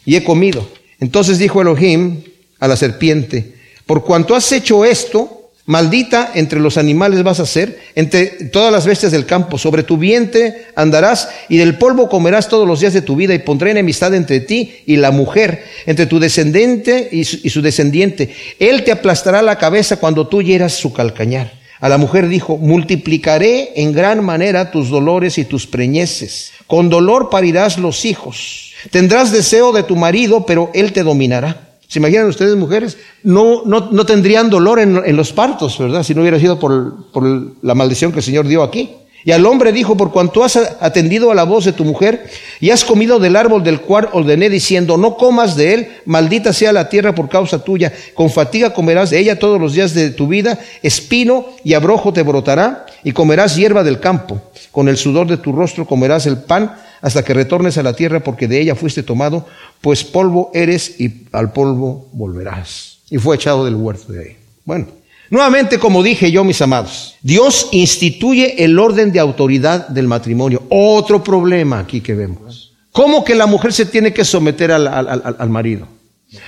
Y 0.05 0.15
he 0.15 0.23
comido. 0.23 0.67
Entonces 0.99 1.39
dijo 1.39 1.61
Elohim 1.61 2.21
a 2.59 2.67
la 2.67 2.75
serpiente, 2.75 3.55
por 3.85 4.03
cuanto 4.03 4.35
has 4.35 4.51
hecho 4.51 4.85
esto, 4.85 5.42
Maldita 5.65 6.31
entre 6.35 6.59
los 6.59 6.77
animales 6.77 7.23
vas 7.23 7.39
a 7.39 7.45
ser, 7.45 7.79
entre 7.95 8.25
todas 8.51 8.71
las 8.71 8.85
bestias 8.85 9.13
del 9.13 9.25
campo, 9.25 9.57
sobre 9.57 9.83
tu 9.83 9.97
vientre 9.97 10.67
andarás 10.75 11.29
y 11.47 11.57
del 11.57 11.77
polvo 11.77 12.09
comerás 12.09 12.49
todos 12.49 12.67
los 12.67 12.81
días 12.81 12.93
de 12.93 13.01
tu 13.01 13.15
vida 13.15 13.33
y 13.33 13.39
pondré 13.39 13.71
enemistad 13.71 14.13
entre 14.13 14.41
ti 14.41 14.83
y 14.85 14.97
la 14.97 15.11
mujer, 15.11 15.63
entre 15.85 16.05
tu 16.05 16.19
descendiente 16.19 17.07
y 17.11 17.23
su, 17.23 17.61
descendiente. 17.61 18.35
Él 18.59 18.83
te 18.83 18.91
aplastará 18.91 19.41
la 19.41 19.57
cabeza 19.57 19.97
cuando 19.97 20.27
tú 20.27 20.41
hieras 20.41 20.73
su 20.73 20.91
calcañar. 20.91 21.53
A 21.79 21.89
la 21.89 21.97
mujer 21.97 22.27
dijo, 22.27 22.57
multiplicaré 22.57 23.71
en 23.75 23.93
gran 23.93 24.23
manera 24.23 24.71
tus 24.71 24.89
dolores 24.89 25.37
y 25.37 25.45
tus 25.45 25.67
preñeces. 25.67 26.51
Con 26.67 26.89
dolor 26.89 27.29
parirás 27.29 27.77
los 27.77 28.05
hijos 28.05 28.63
Tendrás 28.91 29.31
deseo 29.31 29.71
de 29.71 29.83
tu 29.83 29.95
marido, 29.95 30.45
pero 30.45 30.69
él 30.73 30.91
te 30.93 31.03
dominará. 31.03 31.72
¿Se 31.93 31.99
imaginan 31.99 32.25
ustedes, 32.25 32.55
mujeres? 32.55 32.97
No, 33.21 33.61
no, 33.65 33.91
no 33.91 34.03
tendrían 34.03 34.49
dolor 34.49 34.79
en, 34.79 34.99
en, 35.05 35.15
los 35.15 35.31
partos, 35.31 35.77
¿verdad? 35.77 36.01
Si 36.01 36.15
no 36.15 36.21
hubiera 36.21 36.39
sido 36.39 36.57
por, 36.57 37.11
por 37.11 37.23
la 37.61 37.75
maldición 37.75 38.11
que 38.11 38.17
el 38.17 38.23
Señor 38.23 38.47
dio 38.47 38.63
aquí. 38.63 38.95
Y 39.23 39.31
al 39.31 39.45
hombre 39.45 39.71
dijo, 39.71 39.95
por 39.95 40.11
cuanto 40.11 40.43
has 40.43 40.55
atendido 40.55 41.29
a 41.29 41.35
la 41.35 41.43
voz 41.43 41.65
de 41.65 41.71
tu 41.71 41.85
mujer 41.85 42.27
y 42.59 42.71
has 42.71 42.83
comido 42.83 43.19
del 43.19 43.35
árbol 43.35 43.63
del 43.63 43.81
cual 43.81 44.09
ordené 44.11 44.49
diciendo, 44.49 44.97
no 44.97 45.17
comas 45.17 45.55
de 45.55 45.73
él, 45.75 45.87
maldita 46.05 46.51
sea 46.51 46.73
la 46.73 46.89
tierra 46.89 47.13
por 47.13 47.29
causa 47.29 47.63
tuya, 47.63 47.93
con 48.15 48.31
fatiga 48.31 48.73
comerás 48.73 49.11
de 49.11 49.19
ella 49.19 49.37
todos 49.37 49.61
los 49.61 49.73
días 49.73 49.93
de 49.93 50.09
tu 50.09 50.25
vida, 50.25 50.57
espino 50.81 51.45
y 51.63 51.75
abrojo 51.75 52.11
te 52.11 52.23
brotará 52.23 52.87
y 53.03 53.11
comerás 53.11 53.55
hierba 53.55 53.83
del 53.83 53.99
campo, 53.99 54.41
con 54.71 54.89
el 54.89 54.97
sudor 54.97 55.27
de 55.27 55.37
tu 55.37 55.51
rostro 55.51 55.85
comerás 55.85 56.25
el 56.25 56.37
pan 56.37 56.73
hasta 57.03 57.23
que 57.23 57.33
retornes 57.33 57.77
a 57.77 57.83
la 57.83 57.93
tierra 57.93 58.21
porque 58.21 58.47
de 58.47 58.61
ella 58.61 58.75
fuiste 58.75 59.03
tomado, 59.03 59.45
pues 59.81 60.05
polvo 60.05 60.49
eres 60.53 61.01
y 61.01 61.25
al 61.33 61.51
polvo 61.51 62.07
volverás. 62.13 62.99
Y 63.09 63.17
fue 63.17 63.35
echado 63.35 63.65
del 63.65 63.75
huerto 63.75 64.11
de 64.13 64.19
ahí. 64.19 64.37
Bueno. 64.65 64.87
Nuevamente, 65.29 65.79
como 65.79 66.03
dije 66.03 66.31
yo, 66.31 66.43
mis 66.43 66.61
amados, 66.61 67.15
Dios 67.21 67.69
instituye 67.71 68.63
el 68.63 68.77
orden 68.77 69.11
de 69.11 69.19
autoridad 69.19 69.87
del 69.87 70.07
matrimonio. 70.07 70.63
Otro 70.69 71.23
problema 71.23 71.79
aquí 71.79 72.01
que 72.01 72.13
vemos. 72.13 72.73
¿Cómo 72.91 73.25
que 73.25 73.33
la 73.33 73.47
mujer 73.47 73.73
se 73.73 73.87
tiene 73.87 74.13
que 74.13 74.23
someter 74.23 74.71
al, 74.71 74.87
al, 74.87 75.49
marido? 75.49 75.87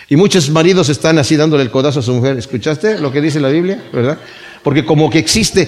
Y 0.08 0.16
muchos 0.16 0.50
maridos 0.52 0.88
están 0.90 1.18
así 1.18 1.36
dándole 1.36 1.64
el 1.64 1.72
codazo 1.72 2.00
a 2.00 2.04
su 2.04 2.14
mujer. 2.14 2.38
¿Escuchaste 2.38 3.00
lo 3.00 3.12
que 3.12 3.22
dice 3.22 3.40
la 3.40 3.50
Biblia? 3.50 3.84
¿Verdad? 3.92 4.20
Porque 4.64 4.86
como 4.86 5.10
que 5.10 5.18
existe. 5.18 5.68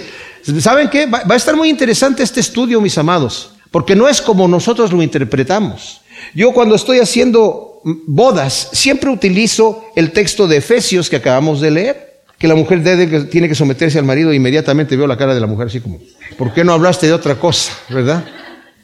¿Saben 0.60 0.90
qué? 0.90 1.08
Va 1.08 1.24
a 1.28 1.36
estar 1.36 1.56
muy 1.56 1.70
interesante 1.70 2.22
este 2.22 2.40
estudio, 2.40 2.80
mis 2.80 2.98
amados. 3.00 3.57
Porque 3.72 3.96
no 3.96 4.08
es 4.08 4.22
como 4.22 4.48
nosotros 4.48 4.92
lo 4.92 5.02
interpretamos. 5.02 6.02
Yo 6.34 6.52
cuando 6.52 6.76
estoy 6.76 7.00
haciendo 7.00 7.82
bodas, 7.84 8.70
siempre 8.74 9.10
utilizo 9.10 9.86
el 9.96 10.12
texto 10.12 10.48
de 10.48 10.58
Efesios 10.58 11.10
que 11.10 11.18
acabamos 11.18 11.62
de 11.62 11.72
leer 11.72 12.08
que 12.38 12.48
la 12.48 12.56
mujer 12.56 12.84
tiene 13.30 13.50
que 13.50 13.56
someterse 13.56 13.98
al 13.98 14.06
marido, 14.06 14.32
inmediatamente 14.32 14.96
veo 14.96 15.08
la 15.08 15.18
cara 15.18 15.34
de 15.34 15.40
la 15.40 15.48
mujer 15.48 15.68
así 15.68 15.80
como, 15.80 16.00
¿por 16.38 16.54
qué 16.54 16.64
no 16.64 16.74
hablaste 16.74 17.08
de 17.08 17.14
otra 17.14 17.40
cosa? 17.40 17.74
¿Verdad? 17.90 18.26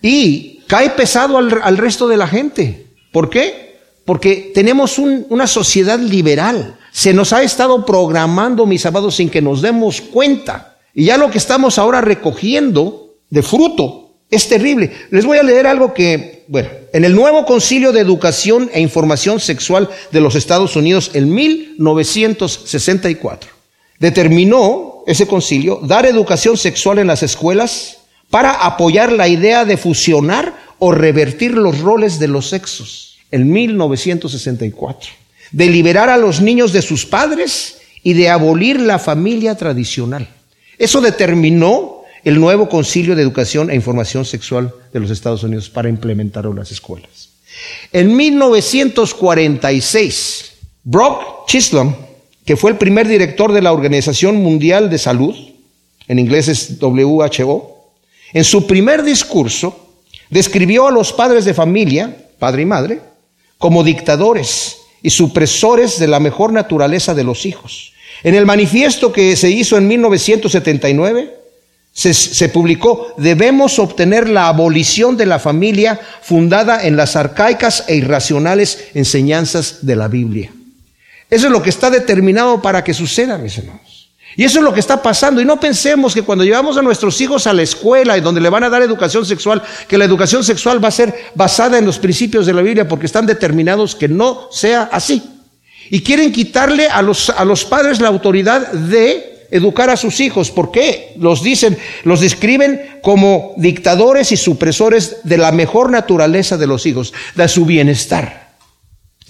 Y 0.01 0.61
cae 0.67 0.89
pesado 0.91 1.37
al, 1.37 1.77
resto 1.77 2.07
de 2.07 2.17
la 2.17 2.27
gente. 2.27 2.87
¿Por 3.11 3.29
qué? 3.29 3.77
Porque 4.05 4.51
tenemos 4.53 4.97
una 4.97 5.47
sociedad 5.47 5.99
liberal. 5.99 6.77
Se 6.91 7.13
nos 7.13 7.31
ha 7.31 7.43
estado 7.43 7.85
programando, 7.85 8.65
mis 8.65 8.85
amados, 8.85 9.15
sin 9.15 9.29
que 9.29 9.41
nos 9.41 9.61
demos 9.61 10.01
cuenta. 10.01 10.77
Y 10.93 11.05
ya 11.05 11.17
lo 11.17 11.29
que 11.29 11.37
estamos 11.37 11.77
ahora 11.77 12.01
recogiendo 12.01 13.15
de 13.29 13.43
fruto 13.43 14.02
es 14.33 14.49
terrible. 14.49 14.91
Les 15.11 15.25
voy 15.25 15.37
a 15.37 15.43
leer 15.43 15.67
algo 15.67 15.93
que, 15.93 16.43
bueno, 16.47 16.69
en 16.91 17.05
el 17.05 17.15
nuevo 17.15 17.45
Concilio 17.45 17.91
de 17.91 17.99
Educación 17.99 18.71
e 18.73 18.81
Información 18.81 19.39
Sexual 19.39 19.89
de 20.11 20.21
los 20.21 20.33
Estados 20.35 20.75
Unidos 20.75 21.11
en 21.13 21.31
1964, 21.33 23.51
determinó 23.99 25.03
ese 25.05 25.27
concilio 25.27 25.79
dar 25.83 26.05
educación 26.05 26.57
sexual 26.57 26.99
en 26.99 27.07
las 27.07 27.23
escuelas 27.23 27.97
para 28.29 28.65
apoyar 28.65 29.11
la 29.11 29.27
idea 29.27 29.65
de 29.65 29.77
fusionar 29.77 30.53
o 30.79 30.91
revertir 30.91 31.51
los 31.51 31.79
roles 31.79 32.19
de 32.19 32.27
los 32.27 32.49
sexos. 32.49 33.17
En 33.31 33.51
1964. 33.51 35.09
De 35.51 35.67
liberar 35.67 36.09
a 36.09 36.17
los 36.17 36.41
niños 36.41 36.73
de 36.73 36.81
sus 36.81 37.05
padres 37.05 37.77
y 38.03 38.13
de 38.13 38.29
abolir 38.29 38.79
la 38.79 38.99
familia 38.99 39.55
tradicional. 39.55 40.27
Eso 40.77 41.01
determinó 41.01 41.92
el 42.23 42.39
nuevo 42.39 42.69
Concilio 42.69 43.15
de 43.15 43.21
Educación 43.21 43.69
e 43.69 43.75
Información 43.75 44.25
Sexual 44.25 44.73
de 44.93 44.99
los 44.99 45.11
Estados 45.11 45.43
Unidos 45.43 45.69
para 45.69 45.89
implementarlo 45.89 46.49
en 46.51 46.57
las 46.57 46.71
escuelas. 46.71 47.29
En 47.91 48.15
1946, 48.15 50.53
Brock 50.83 51.47
Chisholm, 51.47 51.93
que 52.45 52.55
fue 52.55 52.71
el 52.71 52.77
primer 52.77 53.07
director 53.07 53.51
de 53.51 53.61
la 53.61 53.73
Organización 53.73 54.37
Mundial 54.37 54.89
de 54.89 54.97
Salud, 54.97 55.35
en 56.07 56.19
inglés 56.19 56.47
es 56.47 56.77
WHO, 56.81 57.73
en 58.33 58.43
su 58.43 58.67
primer 58.67 59.03
discurso 59.03 59.79
describió 60.29 60.87
a 60.87 60.91
los 60.91 61.13
padres 61.13 61.45
de 61.45 61.53
familia, 61.53 62.27
padre 62.39 62.63
y 62.63 62.65
madre, 62.65 62.99
como 63.57 63.83
dictadores 63.83 64.77
y 65.01 65.11
supresores 65.11 65.99
de 65.99 66.07
la 66.07 66.19
mejor 66.19 66.51
naturaleza 66.51 67.13
de 67.13 67.23
los 67.23 67.45
hijos. 67.45 67.93
En 68.23 68.35
el 68.35 68.45
manifiesto 68.45 69.13
que 69.13 69.35
se 69.35 69.49
hizo 69.49 69.77
en 69.77 69.87
1979, 69.87 71.42
se, 71.93 72.49
publicó, 72.49 73.13
debemos 73.17 73.77
obtener 73.77 74.27
la 74.27 74.47
abolición 74.47 75.15
de 75.15 75.27
la 75.27 75.37
familia 75.37 75.99
fundada 76.23 76.85
en 76.85 76.97
las 76.97 77.15
arcaicas 77.15 77.83
e 77.87 77.95
irracionales 77.95 78.85
enseñanzas 78.95 79.85
de 79.85 79.95
la 79.95 80.07
Biblia. 80.07 80.51
Eso 81.29 81.45
es 81.47 81.51
lo 81.51 81.61
que 81.61 81.69
está 81.69 81.91
determinado 81.91 82.61
para 82.63 82.83
que 82.83 82.95
suceda, 82.95 83.37
mis 83.37 83.59
hermanos. 83.59 84.09
Y 84.35 84.43
eso 84.43 84.57
es 84.57 84.63
lo 84.63 84.73
que 84.73 84.79
está 84.79 85.03
pasando. 85.03 85.39
Y 85.39 85.45
no 85.45 85.59
pensemos 85.59 86.15
que 86.15 86.23
cuando 86.23 86.43
llevamos 86.43 86.77
a 86.77 86.81
nuestros 86.81 87.21
hijos 87.21 87.45
a 87.45 87.53
la 87.53 87.61
escuela 87.61 88.17
y 88.17 88.21
donde 88.21 88.41
le 88.41 88.49
van 88.49 88.63
a 88.63 88.69
dar 88.69 88.81
educación 88.81 89.23
sexual, 89.23 89.61
que 89.87 89.97
la 89.99 90.05
educación 90.05 90.43
sexual 90.43 90.83
va 90.83 90.87
a 90.87 90.91
ser 90.91 91.13
basada 91.35 91.77
en 91.77 91.85
los 91.85 91.99
principios 91.99 92.47
de 92.47 92.53
la 92.53 92.63
Biblia 92.63 92.87
porque 92.87 93.05
están 93.05 93.27
determinados 93.27 93.95
que 93.95 94.07
no 94.07 94.47
sea 94.51 94.89
así. 94.91 95.21
Y 95.91 96.01
quieren 96.01 96.31
quitarle 96.31 96.87
a 96.87 97.03
los, 97.03 97.29
a 97.29 97.45
los 97.45 97.65
padres 97.65 98.01
la 98.01 98.07
autoridad 98.07 98.71
de 98.71 99.32
educar 99.53 99.89
a 99.89 99.97
sus 99.97 100.19
hijos. 100.19 100.51
¿Por 100.51 100.71
qué? 100.71 101.13
Los 101.19 101.43
dicen, 101.43 101.77
los 102.03 102.19
describen 102.19 102.99
como 103.01 103.53
dictadores 103.57 104.31
y 104.31 104.37
supresores 104.37 105.17
de 105.23 105.37
la 105.37 105.51
mejor 105.51 105.91
naturaleza 105.91 106.57
de 106.57 106.67
los 106.67 106.85
hijos, 106.85 107.13
de 107.35 107.47
su 107.47 107.65
bienestar. 107.65 108.53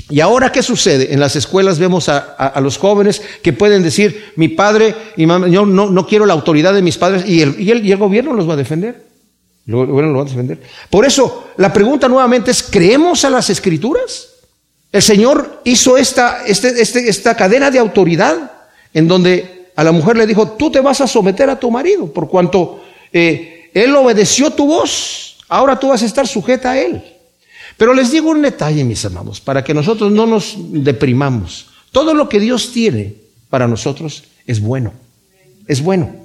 Y 0.10 0.20
ahora, 0.20 0.52
¿qué 0.52 0.64
sucede? 0.64 1.14
En 1.14 1.20
las 1.20 1.36
escuelas 1.36 1.80
vemos 1.80 2.10
a, 2.10 2.60
los 2.62 2.78
jóvenes 2.78 3.22
que 3.42 3.54
pueden 3.54 3.84
decir, 3.84 4.34
mi 4.36 4.50
padre 4.50 4.96
y 5.16 5.26
mamá, 5.26 5.48
yo 5.48 5.66
no, 5.66 6.08
quiero 6.08 6.26
la 6.26 6.34
autoridad 6.34 6.74
de 6.74 6.82
mis 6.82 6.98
padres 6.98 7.24
y 7.28 7.42
el 7.42 7.98
gobierno 7.98 8.34
los 8.34 8.50
va 8.50 8.54
a 8.54 8.58
defender. 8.58 9.14
El 9.66 9.76
gobierno 9.76 10.12
los 10.12 10.18
va 10.18 10.22
a 10.22 10.30
defender. 10.30 10.62
Por 10.90 11.06
eso, 11.06 11.52
la 11.58 11.72
pregunta 11.72 12.08
nuevamente 12.10 12.52
es, 12.52 12.64
¿creemos 12.64 13.24
a 13.24 13.30
las 13.30 13.50
escrituras? 13.50 14.30
El 14.92 15.02
Señor 15.02 15.62
hizo 15.64 15.98
esta, 15.98 16.46
este, 16.46 16.82
este, 16.82 17.08
esta 17.10 17.36
cadena 17.36 17.72
de 17.72 17.80
autoridad 17.80 18.52
en 18.94 19.08
donde 19.08 19.53
a 19.76 19.84
la 19.84 19.92
mujer 19.92 20.18
le 20.18 20.28
dijo, 20.28 20.50
tú 20.52 20.72
te 20.72 20.80
vas 20.80 21.02
a 21.02 21.08
someter 21.08 21.50
a 21.50 21.60
tu 21.60 21.72
marido, 21.72 22.12
por 22.12 22.30
cuanto 22.30 22.84
eh, 23.12 23.70
él 23.74 23.96
obedeció 23.96 24.52
tu 24.52 24.68
voz, 24.68 25.38
ahora 25.50 25.80
tú 25.80 25.90
vas 25.90 26.04
a 26.04 26.06
estar 26.06 26.28
sujeta 26.28 26.72
a 26.72 26.80
él. 26.80 27.04
Pero 27.78 27.94
les 27.94 28.12
digo 28.12 28.30
un 28.30 28.42
detalle, 28.42 28.84
mis 28.84 29.04
amados, 29.06 29.42
para 29.42 29.64
que 29.64 29.74
nosotros 29.74 30.12
no 30.12 30.26
nos 30.26 30.56
deprimamos. 30.58 31.68
Todo 31.92 32.14
lo 32.14 32.30
que 32.30 32.40
Dios 32.40 32.72
tiene 32.72 33.16
para 33.50 33.68
nosotros 33.68 34.24
es 34.46 34.60
bueno, 34.60 34.94
es 35.68 35.82
bueno, 35.82 36.16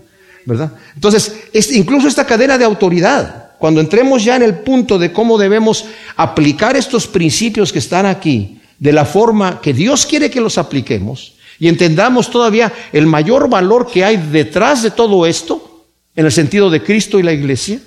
¿verdad? 0.45 0.73
Entonces, 0.95 1.35
incluso 1.73 2.09
esta 2.09 2.27
cadena 2.27 2.59
de 2.59 2.65
autoridad, 2.65 3.53
cuando 3.59 3.81
entremos 3.81 4.25
ya 4.25 4.37
en 4.37 4.43
el 4.43 4.59
punto 4.59 4.99
de 4.99 5.13
cómo 5.13 5.39
debemos 5.39 5.87
aplicar 6.17 6.77
estos 6.77 7.07
principios 7.07 7.73
que 7.73 7.79
están 7.79 8.07
aquí, 8.07 8.61
de 8.79 8.93
la 8.93 9.05
forma 9.05 9.61
que 9.61 9.73
Dios 9.73 10.07
quiere 10.07 10.31
que 10.31 10.41
los 10.41 10.59
apliquemos, 10.59 11.35
y 11.59 11.69
entendamos 11.69 12.31
todavía 12.31 12.73
el 12.93 13.07
mayor 13.07 13.49
valor 13.49 13.91
que 13.91 14.05
hay 14.05 14.17
detrás 14.17 14.83
de 14.83 14.91
todo 14.91 15.27
esto, 15.27 15.85
en 16.15 16.27
el 16.27 16.33
sentido 16.33 16.71
de 16.71 16.83
Cristo 16.83 17.19
y 17.19 17.23
la 17.23 17.33
iglesia. 17.33 17.81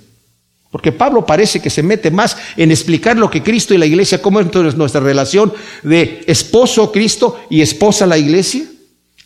Porque 0.72 0.94
Pablo 0.94 1.26
parece 1.26 1.60
que 1.60 1.70
se 1.70 1.84
mete 1.84 2.12
más 2.12 2.38
en 2.56 2.72
explicar 2.72 3.18
lo 3.18 3.30
que 3.30 3.44
Cristo 3.44 3.74
y 3.74 3.78
la 3.78 3.86
iglesia, 3.86 4.22
cómo 4.22 4.40
es 4.40 4.76
nuestra 4.76 5.02
relación 5.02 5.52
de 5.84 6.24
esposo 6.28 6.92
Cristo 6.92 7.42
y 7.50 7.62
esposa 7.62 8.06
la 8.06 8.18
iglesia, 8.18 8.64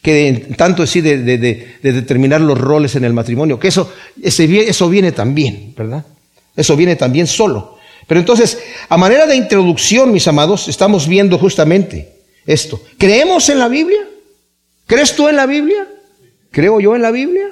que 0.01 0.47
tanto 0.57 0.83
así 0.83 1.01
de, 1.01 1.19
de, 1.19 1.77
determinar 1.81 2.41
los 2.41 2.57
roles 2.57 2.95
en 2.95 3.05
el 3.05 3.13
matrimonio, 3.13 3.59
que 3.59 3.67
eso, 3.67 3.91
eso 4.23 4.89
viene 4.89 5.11
también, 5.11 5.73
¿verdad? 5.77 6.03
Eso 6.55 6.75
viene 6.75 6.95
también 6.95 7.27
solo. 7.27 7.77
Pero 8.07 8.19
entonces, 8.19 8.59
a 8.89 8.97
manera 8.97 9.25
de 9.25 9.35
introducción, 9.35 10.11
mis 10.11 10.27
amados, 10.27 10.67
estamos 10.67 11.07
viendo 11.07 11.37
justamente 11.37 12.13
esto. 12.45 12.81
¿Creemos 12.97 13.49
en 13.49 13.59
la 13.59 13.67
Biblia? 13.67 14.01
¿Crees 14.85 15.15
tú 15.15 15.27
en 15.27 15.35
la 15.35 15.45
Biblia? 15.45 15.87
¿Creo 16.51 16.79
yo 16.79 16.95
en 16.95 17.01
la 17.01 17.11
Biblia? 17.11 17.47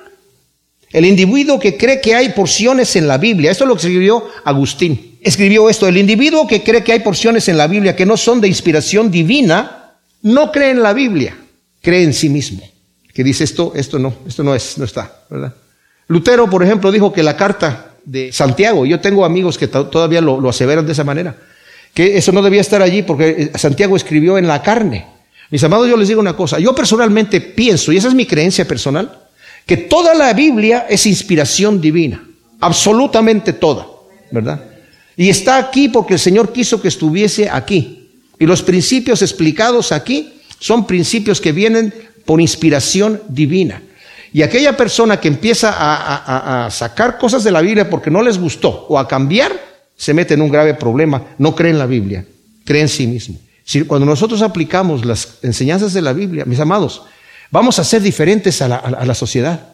El 0.92 1.06
individuo 1.06 1.60
que 1.60 1.76
cree 1.76 2.00
que 2.00 2.14
hay 2.14 2.30
porciones 2.30 2.96
en 2.96 3.08
la 3.08 3.18
Biblia, 3.18 3.50
esto 3.50 3.66
lo 3.66 3.76
escribió 3.76 4.30
Agustín, 4.46 5.18
escribió 5.22 5.68
esto, 5.68 5.88
el 5.88 5.98
individuo 5.98 6.48
que 6.48 6.62
cree 6.62 6.84
que 6.84 6.94
hay 6.94 7.00
porciones 7.00 7.48
en 7.50 7.58
la 7.58 7.66
Biblia 7.68 7.96
que 7.96 8.06
no 8.06 8.16
son 8.16 8.40
de 8.40 8.48
inspiración 8.48 9.10
divina, 9.10 9.96
no 10.22 10.52
cree 10.52 10.70
en 10.70 10.84
la 10.84 10.94
Biblia, 10.94 11.36
cree 11.82 12.04
en 12.04 12.14
sí 12.14 12.30
mismo. 12.30 12.62
Que 13.12 13.24
dice 13.24 13.44
esto, 13.44 13.74
esto 13.76 13.98
no, 13.98 14.14
esto 14.28 14.44
no 14.44 14.54
es, 14.54 14.78
no 14.78 14.86
está, 14.86 15.24
¿verdad? 15.30 15.56
Lutero, 16.08 16.48
por 16.50 16.64
ejemplo, 16.64 16.92
dijo 16.92 17.12
que 17.12 17.24
la 17.24 17.36
carta 17.36 17.96
de 18.06 18.32
Santiago, 18.32 18.86
yo 18.86 19.00
tengo 19.00 19.26
amigos 19.26 19.58
que 19.58 19.68
todavía 19.68 20.22
lo, 20.22 20.40
lo 20.40 20.50
aseveran 20.50 20.86
de 20.86 20.92
esa 20.92 21.04
manera, 21.04 21.36
que 21.94 22.18
eso 22.18 22.32
no 22.32 22.42
debía 22.44 22.62
estar 22.62 22.82
allí 22.82 23.02
porque 23.02 23.52
Santiago 23.56 23.96
escribió 23.96 24.38
en 24.38 24.48
la 24.48 24.62
carne. 24.62 25.08
Mis 25.54 25.64
amados, 25.64 25.88
yo 25.88 25.96
les 25.96 26.08
digo 26.08 26.20
una 26.20 26.36
cosa, 26.36 26.58
yo 26.58 26.74
personalmente 26.74 27.40
pienso, 27.40 27.92
y 27.92 27.98
esa 27.98 28.08
es 28.08 28.16
mi 28.16 28.26
creencia 28.26 28.68
personal, 28.68 29.20
que 29.68 29.78
toda 29.78 30.16
la 30.16 30.34
Biblia 30.34 30.88
es 30.90 31.06
inspiración 31.06 31.80
divina, 31.80 32.24
absolutamente 32.60 33.54
toda, 33.54 33.86
¿verdad? 34.32 34.64
Y 35.16 35.30
está 35.30 35.58
aquí 35.58 35.90
porque 35.90 36.16
el 36.16 36.20
Señor 36.20 36.52
quiso 36.52 36.82
que 36.82 36.88
estuviese 36.88 37.52
aquí. 37.52 38.10
Y 38.40 38.48
los 38.48 38.64
principios 38.64 39.22
explicados 39.22 39.92
aquí 39.92 40.34
son 40.58 40.88
principios 40.88 41.40
que 41.40 41.52
vienen 41.52 41.94
por 42.26 42.42
inspiración 42.42 43.22
divina. 43.28 43.84
Y 44.34 44.42
aquella 44.42 44.76
persona 44.76 45.20
que 45.20 45.28
empieza 45.28 45.76
a, 45.78 46.72
sacar 46.72 47.20
cosas 47.20 47.44
de 47.44 47.52
la 47.52 47.62
Biblia 47.62 47.92
porque 47.92 48.10
no 48.10 48.24
les 48.24 48.40
gustó 48.40 48.88
o 48.90 48.98
a 48.98 49.08
cambiar, 49.08 49.52
se 49.96 50.16
mete 50.16 50.34
en 50.34 50.42
un 50.42 50.50
grave 50.50 50.74
problema. 50.74 51.24
No 51.38 51.56
cree 51.56 51.70
en 51.70 51.78
la 51.78 51.86
Biblia, 51.86 52.26
cree 52.66 52.82
en 52.82 52.90
sí 52.90 53.06
mismo. 53.06 53.38
Cuando 53.88 54.06
nosotros 54.06 54.42
aplicamos 54.42 55.06
las 55.06 55.40
enseñanzas 55.42 55.94
de 55.94 56.02
la 56.02 56.14
Biblia, 56.14 56.46
mis 56.46 56.60
amados, 56.60 57.04
vamos 57.50 57.80
a 57.80 57.84
ser 57.84 58.02
diferentes 58.02 58.62
a 58.62 58.68
la, 58.68 59.16
sociedad. 59.16 59.68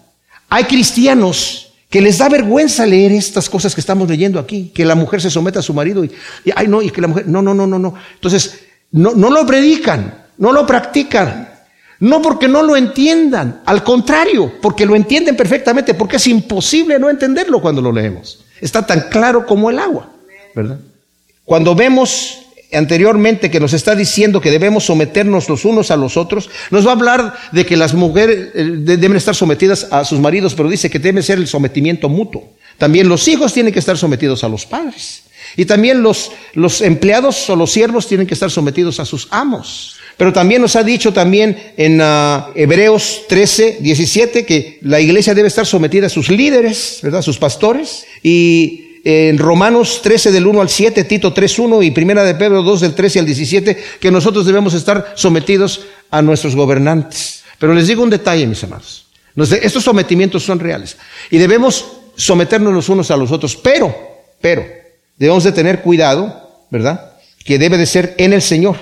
Hay 0.49 0.65
cristianos 0.65 1.73
que 1.89 2.01
les 2.01 2.19
da 2.19 2.29
vergüenza 2.29 2.85
leer 2.85 3.11
estas 3.11 3.49
cosas 3.49 3.73
que 3.73 3.81
estamos 3.81 4.07
leyendo 4.07 4.39
aquí, 4.39 4.71
que 4.73 4.85
la 4.85 4.95
mujer 4.95 5.21
se 5.21 5.31
someta 5.31 5.59
a 5.59 5.63
su 5.63 5.73
marido 5.73 6.03
y, 6.03 6.11
y 6.45 6.51
ay 6.55 6.67
no, 6.67 6.81
y 6.81 6.91
que 6.91 7.01
la 7.01 7.07
mujer, 7.07 7.27
no, 7.27 7.41
no, 7.41 7.53
no, 7.53 7.65
no, 7.65 7.79
no. 7.79 7.95
Entonces, 8.13 8.59
no, 8.91 9.13
no 9.13 9.31
lo 9.31 9.45
predican, 9.45 10.25
no 10.37 10.51
lo 10.51 10.65
practican. 10.65 11.49
No 11.99 12.21
porque 12.21 12.47
no 12.47 12.63
lo 12.63 12.77
entiendan, 12.77 13.61
al 13.65 13.83
contrario, 13.83 14.53
porque 14.61 14.85
lo 14.85 14.95
entienden 14.95 15.35
perfectamente, 15.35 15.93
porque 15.93 16.15
es 16.15 16.27
imposible 16.27 16.97
no 16.97 17.09
entenderlo 17.09 17.59
cuando 17.59 17.81
lo 17.81 17.91
leemos. 17.91 18.39
Está 18.61 18.85
tan 18.85 19.09
claro 19.09 19.45
como 19.45 19.69
el 19.69 19.79
agua, 19.79 20.09
¿verdad? 20.55 20.79
Cuando 21.43 21.75
vemos 21.75 22.45
anteriormente 22.71 23.49
que 23.49 23.59
nos 23.59 23.73
está 23.73 23.95
diciendo 23.95 24.41
que 24.41 24.51
debemos 24.51 24.85
someternos 24.85 25.49
los 25.49 25.65
unos 25.65 25.91
a 25.91 25.97
los 25.97 26.17
otros, 26.17 26.49
nos 26.69 26.85
va 26.85 26.91
a 26.91 26.95
hablar 26.95 27.33
de 27.51 27.65
que 27.65 27.77
las 27.77 27.93
mujeres 27.93 28.49
eh, 28.53 28.63
deben 28.63 29.17
estar 29.17 29.35
sometidas 29.35 29.87
a 29.91 30.05
sus 30.05 30.19
maridos, 30.19 30.53
pero 30.55 30.69
dice 30.69 30.89
que 30.89 30.99
debe 30.99 31.21
ser 31.23 31.37
el 31.37 31.47
sometimiento 31.47 32.09
mutuo. 32.09 32.49
También 32.77 33.09
los 33.09 33.27
hijos 33.27 33.53
tienen 33.53 33.73
que 33.73 33.79
estar 33.79 33.97
sometidos 33.97 34.43
a 34.43 34.49
los 34.49 34.65
padres. 34.65 35.23
Y 35.57 35.65
también 35.65 36.03
los, 36.03 36.31
los 36.53 36.81
empleados 36.81 37.49
o 37.49 37.55
los 37.55 37.71
siervos 37.71 38.07
tienen 38.07 38.27
que 38.27 38.33
estar 38.33 38.51
sometidos 38.51 38.99
a 38.99 39.05
sus 39.05 39.27
amos. 39.31 39.95
Pero 40.15 40.33
también 40.33 40.61
nos 40.61 40.75
ha 40.75 40.83
dicho 40.83 41.13
también 41.13 41.57
en 41.77 42.01
uh, 42.01 42.51
Hebreos 42.53 43.23
13, 43.29 43.77
17 43.79 44.45
que 44.45 44.79
la 44.81 44.99
iglesia 44.99 45.33
debe 45.33 45.47
estar 45.47 45.65
sometida 45.65 46.07
a 46.07 46.09
sus 46.09 46.29
líderes, 46.29 46.99
¿verdad? 47.01 47.21
Sus 47.21 47.37
pastores. 47.37 48.05
Y 48.21 48.88
en 49.03 49.37
Romanos 49.37 50.01
13 50.01 50.31
del 50.31 50.47
1 50.47 50.61
al 50.61 50.69
7, 50.69 51.03
Tito 51.05 51.33
3, 51.33 51.59
1 51.59 51.83
y 51.83 51.91
Primera 51.91 52.23
de 52.23 52.35
Pedro 52.35 52.63
2 52.63 52.81
del 52.81 52.95
13 52.95 53.19
al 53.19 53.25
17, 53.25 53.77
que 53.99 54.11
nosotros 54.11 54.45
debemos 54.45 54.73
estar 54.73 55.13
sometidos 55.15 55.81
a 56.11 56.21
nuestros 56.21 56.55
gobernantes. 56.55 57.43
Pero 57.57 57.73
les 57.73 57.87
digo 57.87 58.03
un 58.03 58.09
detalle, 58.09 58.47
mis 58.47 58.63
amados. 58.63 59.05
Estos 59.35 59.83
sometimientos 59.83 60.43
son 60.43 60.59
reales. 60.59 60.97
Y 61.29 61.37
debemos 61.37 61.85
someternos 62.15 62.73
los 62.73 62.89
unos 62.89 63.11
a 63.11 63.17
los 63.17 63.31
otros. 63.31 63.55
Pero, 63.55 63.95
pero, 64.41 64.65
debemos 65.17 65.43
de 65.43 65.51
tener 65.51 65.81
cuidado, 65.81 66.65
¿verdad? 66.69 67.13
Que 67.43 67.57
debe 67.57 67.77
de 67.77 67.85
ser 67.85 68.15
en 68.17 68.33
el 68.33 68.41
Señor. 68.41 68.77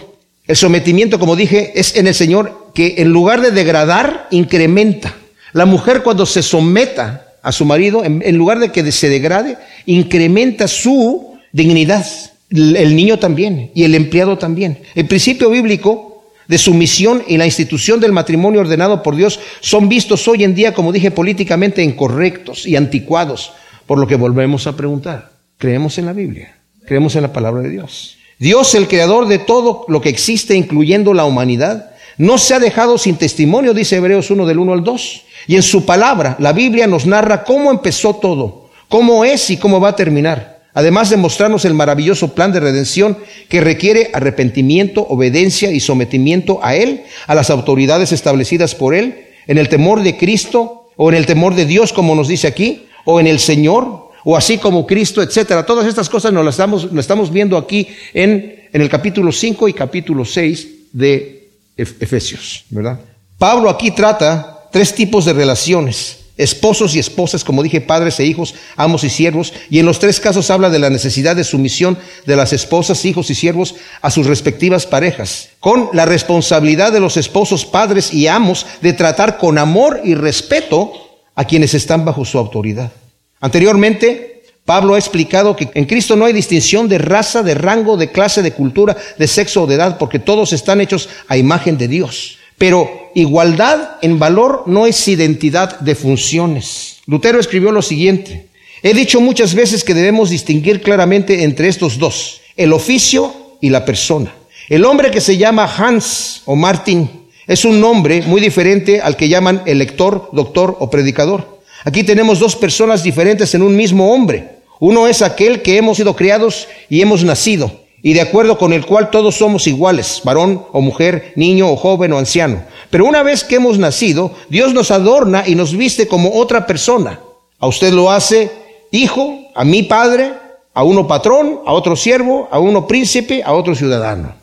El 0.47 0.55
sometimiento, 0.55 1.19
como 1.19 1.35
dije, 1.35 1.73
es 1.75 1.95
en 1.95 2.07
el 2.07 2.15
Señor 2.15 2.71
que 2.73 2.95
en 2.99 3.09
lugar 3.09 3.41
de 3.41 3.51
degradar, 3.51 4.27
incrementa. 4.31 5.13
La 5.53 5.65
mujer 5.65 6.03
cuando 6.03 6.25
se 6.25 6.41
someta 6.41 7.26
a 7.47 7.53
su 7.53 7.63
marido, 7.63 8.03
en, 8.03 8.37
lugar 8.37 8.59
de 8.59 8.73
que 8.73 8.91
se 8.91 9.07
degrade, 9.07 9.57
incrementa 9.85 10.67
su 10.67 11.37
dignidad. 11.53 12.05
El 12.49 12.93
niño 12.93 13.19
también 13.19 13.71
y 13.73 13.85
el 13.85 13.95
empleado 13.95 14.37
también. 14.37 14.79
El 14.95 15.07
principio 15.07 15.49
bíblico 15.49 16.25
de 16.49 16.57
sumisión 16.57 17.23
y 17.25 17.37
la 17.37 17.45
institución 17.45 18.01
del 18.01 18.11
matrimonio 18.11 18.59
ordenado 18.59 19.01
por 19.01 19.15
Dios 19.15 19.39
son 19.61 19.87
vistos 19.87 20.27
hoy 20.27 20.43
en 20.43 20.55
día, 20.55 20.73
como 20.73 20.91
dije, 20.91 21.09
políticamente 21.09 21.81
incorrectos 21.81 22.67
y 22.67 22.75
anticuados, 22.75 23.53
por 23.85 23.97
lo 23.97 24.07
que 24.07 24.15
volvemos 24.15 24.67
a 24.67 24.75
preguntar. 24.75 25.31
¿Creemos 25.57 25.97
en 25.97 26.07
la 26.07 26.13
Biblia? 26.13 26.53
¿Creemos 26.85 27.15
en 27.15 27.21
la 27.21 27.31
palabra 27.31 27.61
de 27.61 27.69
Dios? 27.69 28.17
Dios, 28.39 28.75
el 28.75 28.89
creador 28.89 29.29
de 29.29 29.39
todo 29.39 29.85
lo 29.87 30.01
que 30.01 30.09
existe, 30.09 30.53
incluyendo 30.53 31.13
la 31.13 31.23
humanidad, 31.23 31.91
no 32.17 32.37
se 32.37 32.55
ha 32.55 32.59
dejado 32.59 32.97
sin 32.97 33.15
testimonio, 33.15 33.73
dice 33.73 33.97
Hebreos 33.97 34.31
1 34.31 34.45
del 34.45 34.59
1 34.59 34.73
al 34.73 34.83
2. 34.83 35.23
Y 35.47 35.55
en 35.55 35.63
su 35.63 35.85
palabra, 35.85 36.35
la 36.39 36.51
Biblia 36.51 36.87
nos 36.87 37.05
narra 37.05 37.43
cómo 37.43 37.71
empezó 37.71 38.15
todo, 38.15 38.69
cómo 38.89 39.23
es 39.23 39.49
y 39.49 39.57
cómo 39.57 39.79
va 39.79 39.89
a 39.89 39.95
terminar. 39.95 40.57
Además 40.73 41.09
de 41.09 41.17
mostrarnos 41.17 41.65
el 41.65 41.73
maravilloso 41.73 42.33
plan 42.33 42.51
de 42.51 42.59
redención 42.59 43.17
que 43.49 43.61
requiere 43.61 44.11
arrepentimiento, 44.13 45.05
obediencia 45.07 45.71
y 45.71 45.79
sometimiento 45.79 46.59
a 46.63 46.75
Él, 46.75 47.03
a 47.27 47.35
las 47.35 47.49
autoridades 47.49 48.11
establecidas 48.11 48.75
por 48.75 48.93
Él, 48.93 49.25
en 49.47 49.57
el 49.57 49.69
temor 49.69 50.03
de 50.03 50.17
Cristo 50.17 50.89
o 50.95 51.09
en 51.09 51.15
el 51.15 51.25
temor 51.25 51.55
de 51.55 51.65
Dios, 51.65 51.93
como 51.93 52.15
nos 52.15 52.27
dice 52.27 52.47
aquí, 52.47 52.85
o 53.05 53.19
en 53.19 53.27
el 53.27 53.39
Señor, 53.39 54.09
o 54.23 54.35
así 54.35 54.57
como 54.57 54.85
Cristo, 54.85 55.21
etcétera. 55.21 55.65
Todas 55.65 55.87
estas 55.87 56.09
cosas 56.09 56.33
nos 56.33 56.43
las 56.43 56.59
estamos, 56.99 57.31
viendo 57.31 57.57
aquí 57.57 57.87
en, 58.13 58.67
en 58.73 58.81
el 58.81 58.89
capítulo 58.89 59.31
5 59.31 59.69
y 59.69 59.73
capítulo 59.73 60.25
6 60.25 60.67
de 60.91 61.36
Efesios, 61.77 62.65
¿verdad? 62.69 62.99
Pablo 63.37 63.69
aquí 63.69 63.91
trata 63.91 64.67
tres 64.71 64.93
tipos 64.93 65.25
de 65.25 65.33
relaciones 65.33 66.17
esposos 66.37 66.95
y 66.95 66.99
esposas, 66.99 67.43
como 67.43 67.63
dije, 67.63 67.81
padres 67.81 68.19
e 68.19 68.25
hijos, 68.25 68.53
amos 68.75 69.03
y 69.03 69.09
siervos, 69.09 69.53
y 69.69 69.79
en 69.79 69.85
los 69.85 69.99
tres 69.99 70.19
casos 70.19 70.49
habla 70.49 70.69
de 70.69 70.79
la 70.79 70.89
necesidad 70.89 71.35
de 71.35 71.43
sumisión 71.43 71.97
de 72.25 72.35
las 72.35 72.53
esposas, 72.53 73.03
hijos 73.05 73.29
y 73.29 73.35
siervos 73.35 73.75
a 74.01 74.11
sus 74.11 74.27
respectivas 74.27 74.85
parejas, 74.85 75.49
con 75.59 75.89
la 75.93 76.05
responsabilidad 76.05 76.93
de 76.93 76.99
los 76.99 77.17
esposos, 77.17 77.65
padres 77.65 78.13
y 78.13 78.27
amos 78.27 78.65
de 78.81 78.93
tratar 78.93 79.37
con 79.37 79.57
amor 79.57 80.01
y 80.03 80.15
respeto 80.15 80.93
a 81.35 81.45
quienes 81.45 81.73
están 81.73 82.05
bajo 82.05 82.23
su 82.23 82.37
autoridad. 82.37 82.91
Anteriormente, 83.39 84.36
Pablo 84.67 84.95
ha 84.95 84.99
explicado 84.99 85.55
que 85.55 85.69
en 85.75 85.85
Cristo 85.85 86.17
no 86.17 86.25
hay 86.25 86.33
distinción 86.33 86.89
de 86.89 86.97
raza, 86.97 87.41
de 87.41 87.53
rango, 87.53 87.95
de 87.95 88.11
clase, 88.11 88.41
de 88.41 88.51
cultura, 88.51 88.97
de 89.17 89.25
sexo 89.25 89.63
o 89.63 89.65
de 89.65 89.75
edad, 89.75 89.97
porque 89.97 90.19
todos 90.19 90.51
están 90.51 90.81
hechos 90.81 91.07
a 91.29 91.37
imagen 91.37 91.77
de 91.77 91.87
Dios. 91.87 92.37
Pero 92.57 93.09
igualdad 93.15 93.91
en 94.01 94.19
valor 94.19 94.63
no 94.65 94.85
es 94.85 95.07
identidad 95.07 95.79
de 95.79 95.95
funciones. 95.95 96.97
Lutero 97.05 97.39
escribió 97.39 97.71
lo 97.71 97.81
siguiente. 97.81 98.47
He 98.83 98.93
dicho 98.93 99.21
muchas 99.21 99.55
veces 99.55 99.85
que 99.85 99.93
debemos 99.93 100.31
distinguir 100.31 100.81
claramente 100.81 101.43
entre 101.43 101.69
estos 101.69 101.97
dos, 101.97 102.41
el 102.57 102.73
oficio 102.73 103.33
y 103.61 103.69
la 103.69 103.85
persona. 103.85 104.33
El 104.67 104.83
hombre 104.83 105.11
que 105.11 105.21
se 105.21 105.37
llama 105.37 105.73
Hans 105.77 106.41
o 106.43 106.57
Martin 106.57 107.09
es 107.47 107.63
un 107.63 107.79
nombre 107.79 108.21
muy 108.23 108.41
diferente 108.41 108.99
al 108.99 109.15
que 109.15 109.29
llaman 109.29 109.61
elector, 109.65 110.29
doctor 110.33 110.75
o 110.81 110.89
predicador. 110.89 111.61
Aquí 111.85 112.03
tenemos 112.03 112.39
dos 112.39 112.57
personas 112.57 113.01
diferentes 113.01 113.55
en 113.55 113.61
un 113.61 113.73
mismo 113.73 114.13
hombre. 114.13 114.56
Uno 114.79 115.07
es 115.07 115.21
aquel 115.21 115.61
que 115.61 115.77
hemos 115.77 115.97
sido 115.97 116.15
criados 116.15 116.67
y 116.89 117.01
hemos 117.01 117.23
nacido, 117.23 117.71
y 118.03 118.13
de 118.13 118.21
acuerdo 118.21 118.57
con 118.57 118.73
el 118.73 118.85
cual 118.85 119.09
todos 119.09 119.35
somos 119.35 119.65
iguales, 119.67 120.21
varón 120.23 120.63
o 120.71 120.81
mujer, 120.81 121.33
niño 121.35 121.69
o 121.69 121.75
joven 121.75 122.13
o 122.13 122.17
anciano. 122.19 122.63
Pero 122.89 123.05
una 123.05 123.23
vez 123.23 123.43
que 123.43 123.55
hemos 123.55 123.79
nacido, 123.79 124.31
Dios 124.49 124.73
nos 124.73 124.91
adorna 124.91 125.43
y 125.47 125.55
nos 125.55 125.75
viste 125.75 126.07
como 126.07 126.35
otra 126.35 126.67
persona. 126.67 127.19
A 127.59 127.67
usted 127.67 127.91
lo 127.91 128.11
hace 128.11 128.51
hijo, 128.91 129.39
a 129.55 129.65
mi 129.65 129.83
padre, 129.83 130.33
a 130.73 130.83
uno 130.83 131.07
patrón, 131.07 131.61
a 131.65 131.73
otro 131.73 131.95
siervo, 131.95 132.47
a 132.51 132.59
uno 132.59 132.87
príncipe, 132.87 133.41
a 133.43 133.53
otro 133.53 133.75
ciudadano. 133.75 134.35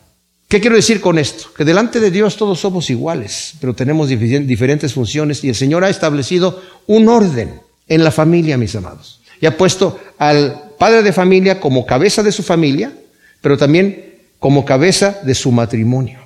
¿Qué 0.49 0.59
quiero 0.59 0.75
decir 0.75 1.01
con 1.01 1.17
esto? 1.17 1.47
Que 1.57 1.65
delante 1.65 1.99
de 1.99 2.11
Dios 2.11 2.35
todos 2.35 2.59
somos 2.59 2.89
iguales, 2.89 3.53
pero 3.59 3.73
tenemos 3.73 4.09
diferentes 4.09 4.93
funciones 4.93 5.43
y 5.43 5.49
el 5.49 5.55
Señor 5.55 5.83
ha 5.83 5.89
establecido 5.89 6.61
un 6.87 7.07
orden 7.07 7.61
en 7.87 8.03
la 8.03 8.11
familia, 8.11 8.57
mis 8.57 8.75
amados. 8.75 9.21
Y 9.41 9.45
ha 9.45 9.57
puesto 9.57 9.99
al 10.17 10.71
padre 10.77 11.03
de 11.03 11.13
familia 11.13 11.59
como 11.59 11.85
cabeza 11.85 12.23
de 12.23 12.31
su 12.31 12.43
familia, 12.43 12.93
pero 13.41 13.57
también 13.57 14.15
como 14.39 14.65
cabeza 14.65 15.19
de 15.23 15.35
su 15.35 15.51
matrimonio. 15.51 16.19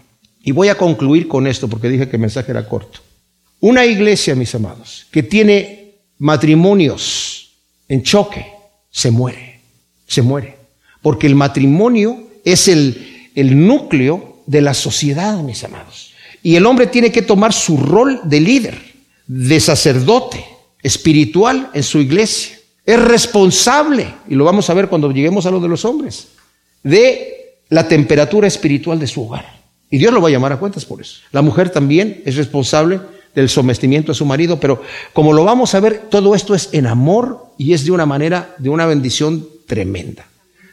Y 0.44 0.52
voy 0.52 0.70
a 0.70 0.76
concluir 0.76 1.28
con 1.28 1.48
esto 1.48 1.68
porque 1.68 1.90
dije 1.90 2.08
que 2.08 2.16
el 2.16 2.22
mensaje 2.22 2.52
era 2.52 2.68
corto. 2.68 3.00
Una 3.60 3.86
iglesia, 3.86 4.36
mis 4.36 4.56
amados, 4.56 5.06
que 5.12 5.24
tiene 5.24 5.96
matrimonios 6.18 7.52
en 7.88 8.04
choque, 8.04 8.46
se 8.90 9.12
muere, 9.12 9.62
se 10.08 10.22
muere. 10.22 10.58
Porque 11.02 11.28
el 11.28 11.36
matrimonio 11.36 12.28
es 12.46 12.68
el, 12.68 13.30
el 13.36 13.68
núcleo 13.68 14.44
de 14.46 14.62
la 14.62 14.74
sociedad, 14.74 15.38
mis 15.40 15.64
amados. 15.64 16.14
Y 16.42 16.56
el 16.56 16.66
hombre 16.66 16.88
tiene 16.88 17.12
que 17.12 17.22
tomar 17.22 17.54
su 17.54 17.78
rol 17.78 18.22
de 18.24 18.40
líder, 18.40 18.82
de 19.28 19.60
sacerdote 19.60 20.44
espiritual 20.82 21.70
en 21.74 21.84
su 21.84 22.00
iglesia. 22.00 22.59
Es 22.90 23.00
responsable, 23.00 24.16
y 24.28 24.34
lo 24.34 24.46
vamos 24.46 24.68
a 24.68 24.74
ver 24.74 24.88
cuando 24.88 25.12
lleguemos 25.12 25.46
a 25.46 25.52
lo 25.52 25.60
de 25.60 25.68
los 25.68 25.86
hombres, 25.86 26.30
de 26.82 27.60
la 27.70 27.88
temperatura 27.88 28.48
espiritual 28.48 28.98
de 28.98 29.06
su 29.06 29.28
hogar. 29.28 29.46
Y 29.92 30.00
Dios 30.00 30.12
lo 30.12 30.20
va 30.20 30.30
a 30.30 30.32
llamar 30.32 30.54
a 30.54 30.58
cuentas 30.58 30.86
por 30.86 31.00
eso. 31.00 31.20
La 31.32 31.44
mujer 31.44 31.70
también 31.70 32.24
es 32.26 32.36
responsable 32.36 33.00
del 33.36 33.48
sometimiento 33.48 34.12
a 34.12 34.16
su 34.16 34.26
marido, 34.26 34.60
pero 34.60 34.82
como 35.14 35.34
lo 35.34 35.44
vamos 35.44 35.76
a 35.76 35.80
ver, 35.80 36.06
todo 36.10 36.34
esto 36.34 36.56
es 36.56 36.70
en 36.72 36.88
amor 36.88 37.54
y 37.60 37.74
es 37.74 37.86
de 37.86 37.92
una 37.92 38.08
manera, 38.08 38.56
de 38.58 38.70
una 38.70 38.88
bendición 38.88 39.48
tremenda. 39.68 40.26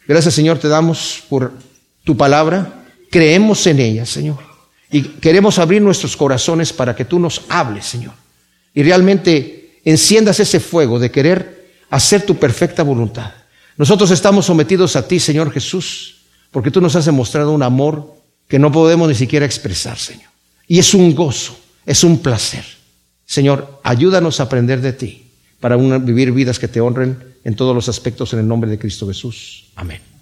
Gracias 0.09 0.33
Señor, 0.33 0.57
te 0.57 0.68
damos 0.68 1.22
por 1.29 1.52
tu 2.02 2.16
palabra, 2.16 2.87
creemos 3.11 3.66
en 3.66 3.79
ella, 3.79 4.07
Señor. 4.07 4.38
Y 4.90 5.02
queremos 5.02 5.59
abrir 5.59 5.83
nuestros 5.83 6.16
corazones 6.16 6.72
para 6.72 6.96
que 6.96 7.05
tú 7.05 7.18
nos 7.18 7.42
hables, 7.50 7.85
Señor. 7.85 8.14
Y 8.72 8.83
realmente 8.85 9.81
enciendas 9.85 10.40
ese 10.40 10.61
fuego 10.61 10.98
de 10.98 11.11
querer 11.11 11.55
hacer 11.90 12.25
tu 12.25 12.37
perfecta 12.37 12.83
voluntad. 12.83 13.33
Nosotros 13.77 14.11
estamos 14.11 14.46
sometidos 14.46 14.96
a 14.96 15.07
ti, 15.07 15.20
Señor 15.20 15.53
Jesús, 15.53 16.16
porque 16.51 16.70
tú 16.70 16.81
nos 16.81 16.96
has 16.96 17.05
demostrado 17.05 17.53
un 17.53 17.62
amor 17.62 18.14
que 18.49 18.59
no 18.59 18.72
podemos 18.72 19.09
ni 19.09 19.14
siquiera 19.14 19.44
expresar, 19.44 19.99
Señor. 19.99 20.31
Y 20.66 20.79
es 20.79 20.94
un 20.94 21.14
gozo, 21.14 21.59
es 21.85 22.03
un 22.05 22.18
placer. 22.18 22.64
Señor, 23.27 23.81
ayúdanos 23.83 24.40
a 24.40 24.44
aprender 24.44 24.81
de 24.81 24.92
ti 24.92 25.31
para 25.61 25.77
vivir 25.77 26.33
vidas 26.33 26.59
que 26.59 26.68
te 26.68 26.81
honren 26.81 27.18
en 27.44 27.57
todos 27.57 27.75
los 27.75 27.88
aspectos 27.88 28.33
en 28.33 28.40
el 28.40 28.49
nombre 28.49 28.70
de 28.70 28.79
Cristo 28.79 29.07
Jesús. 29.07 29.66
Amén. 29.77 30.15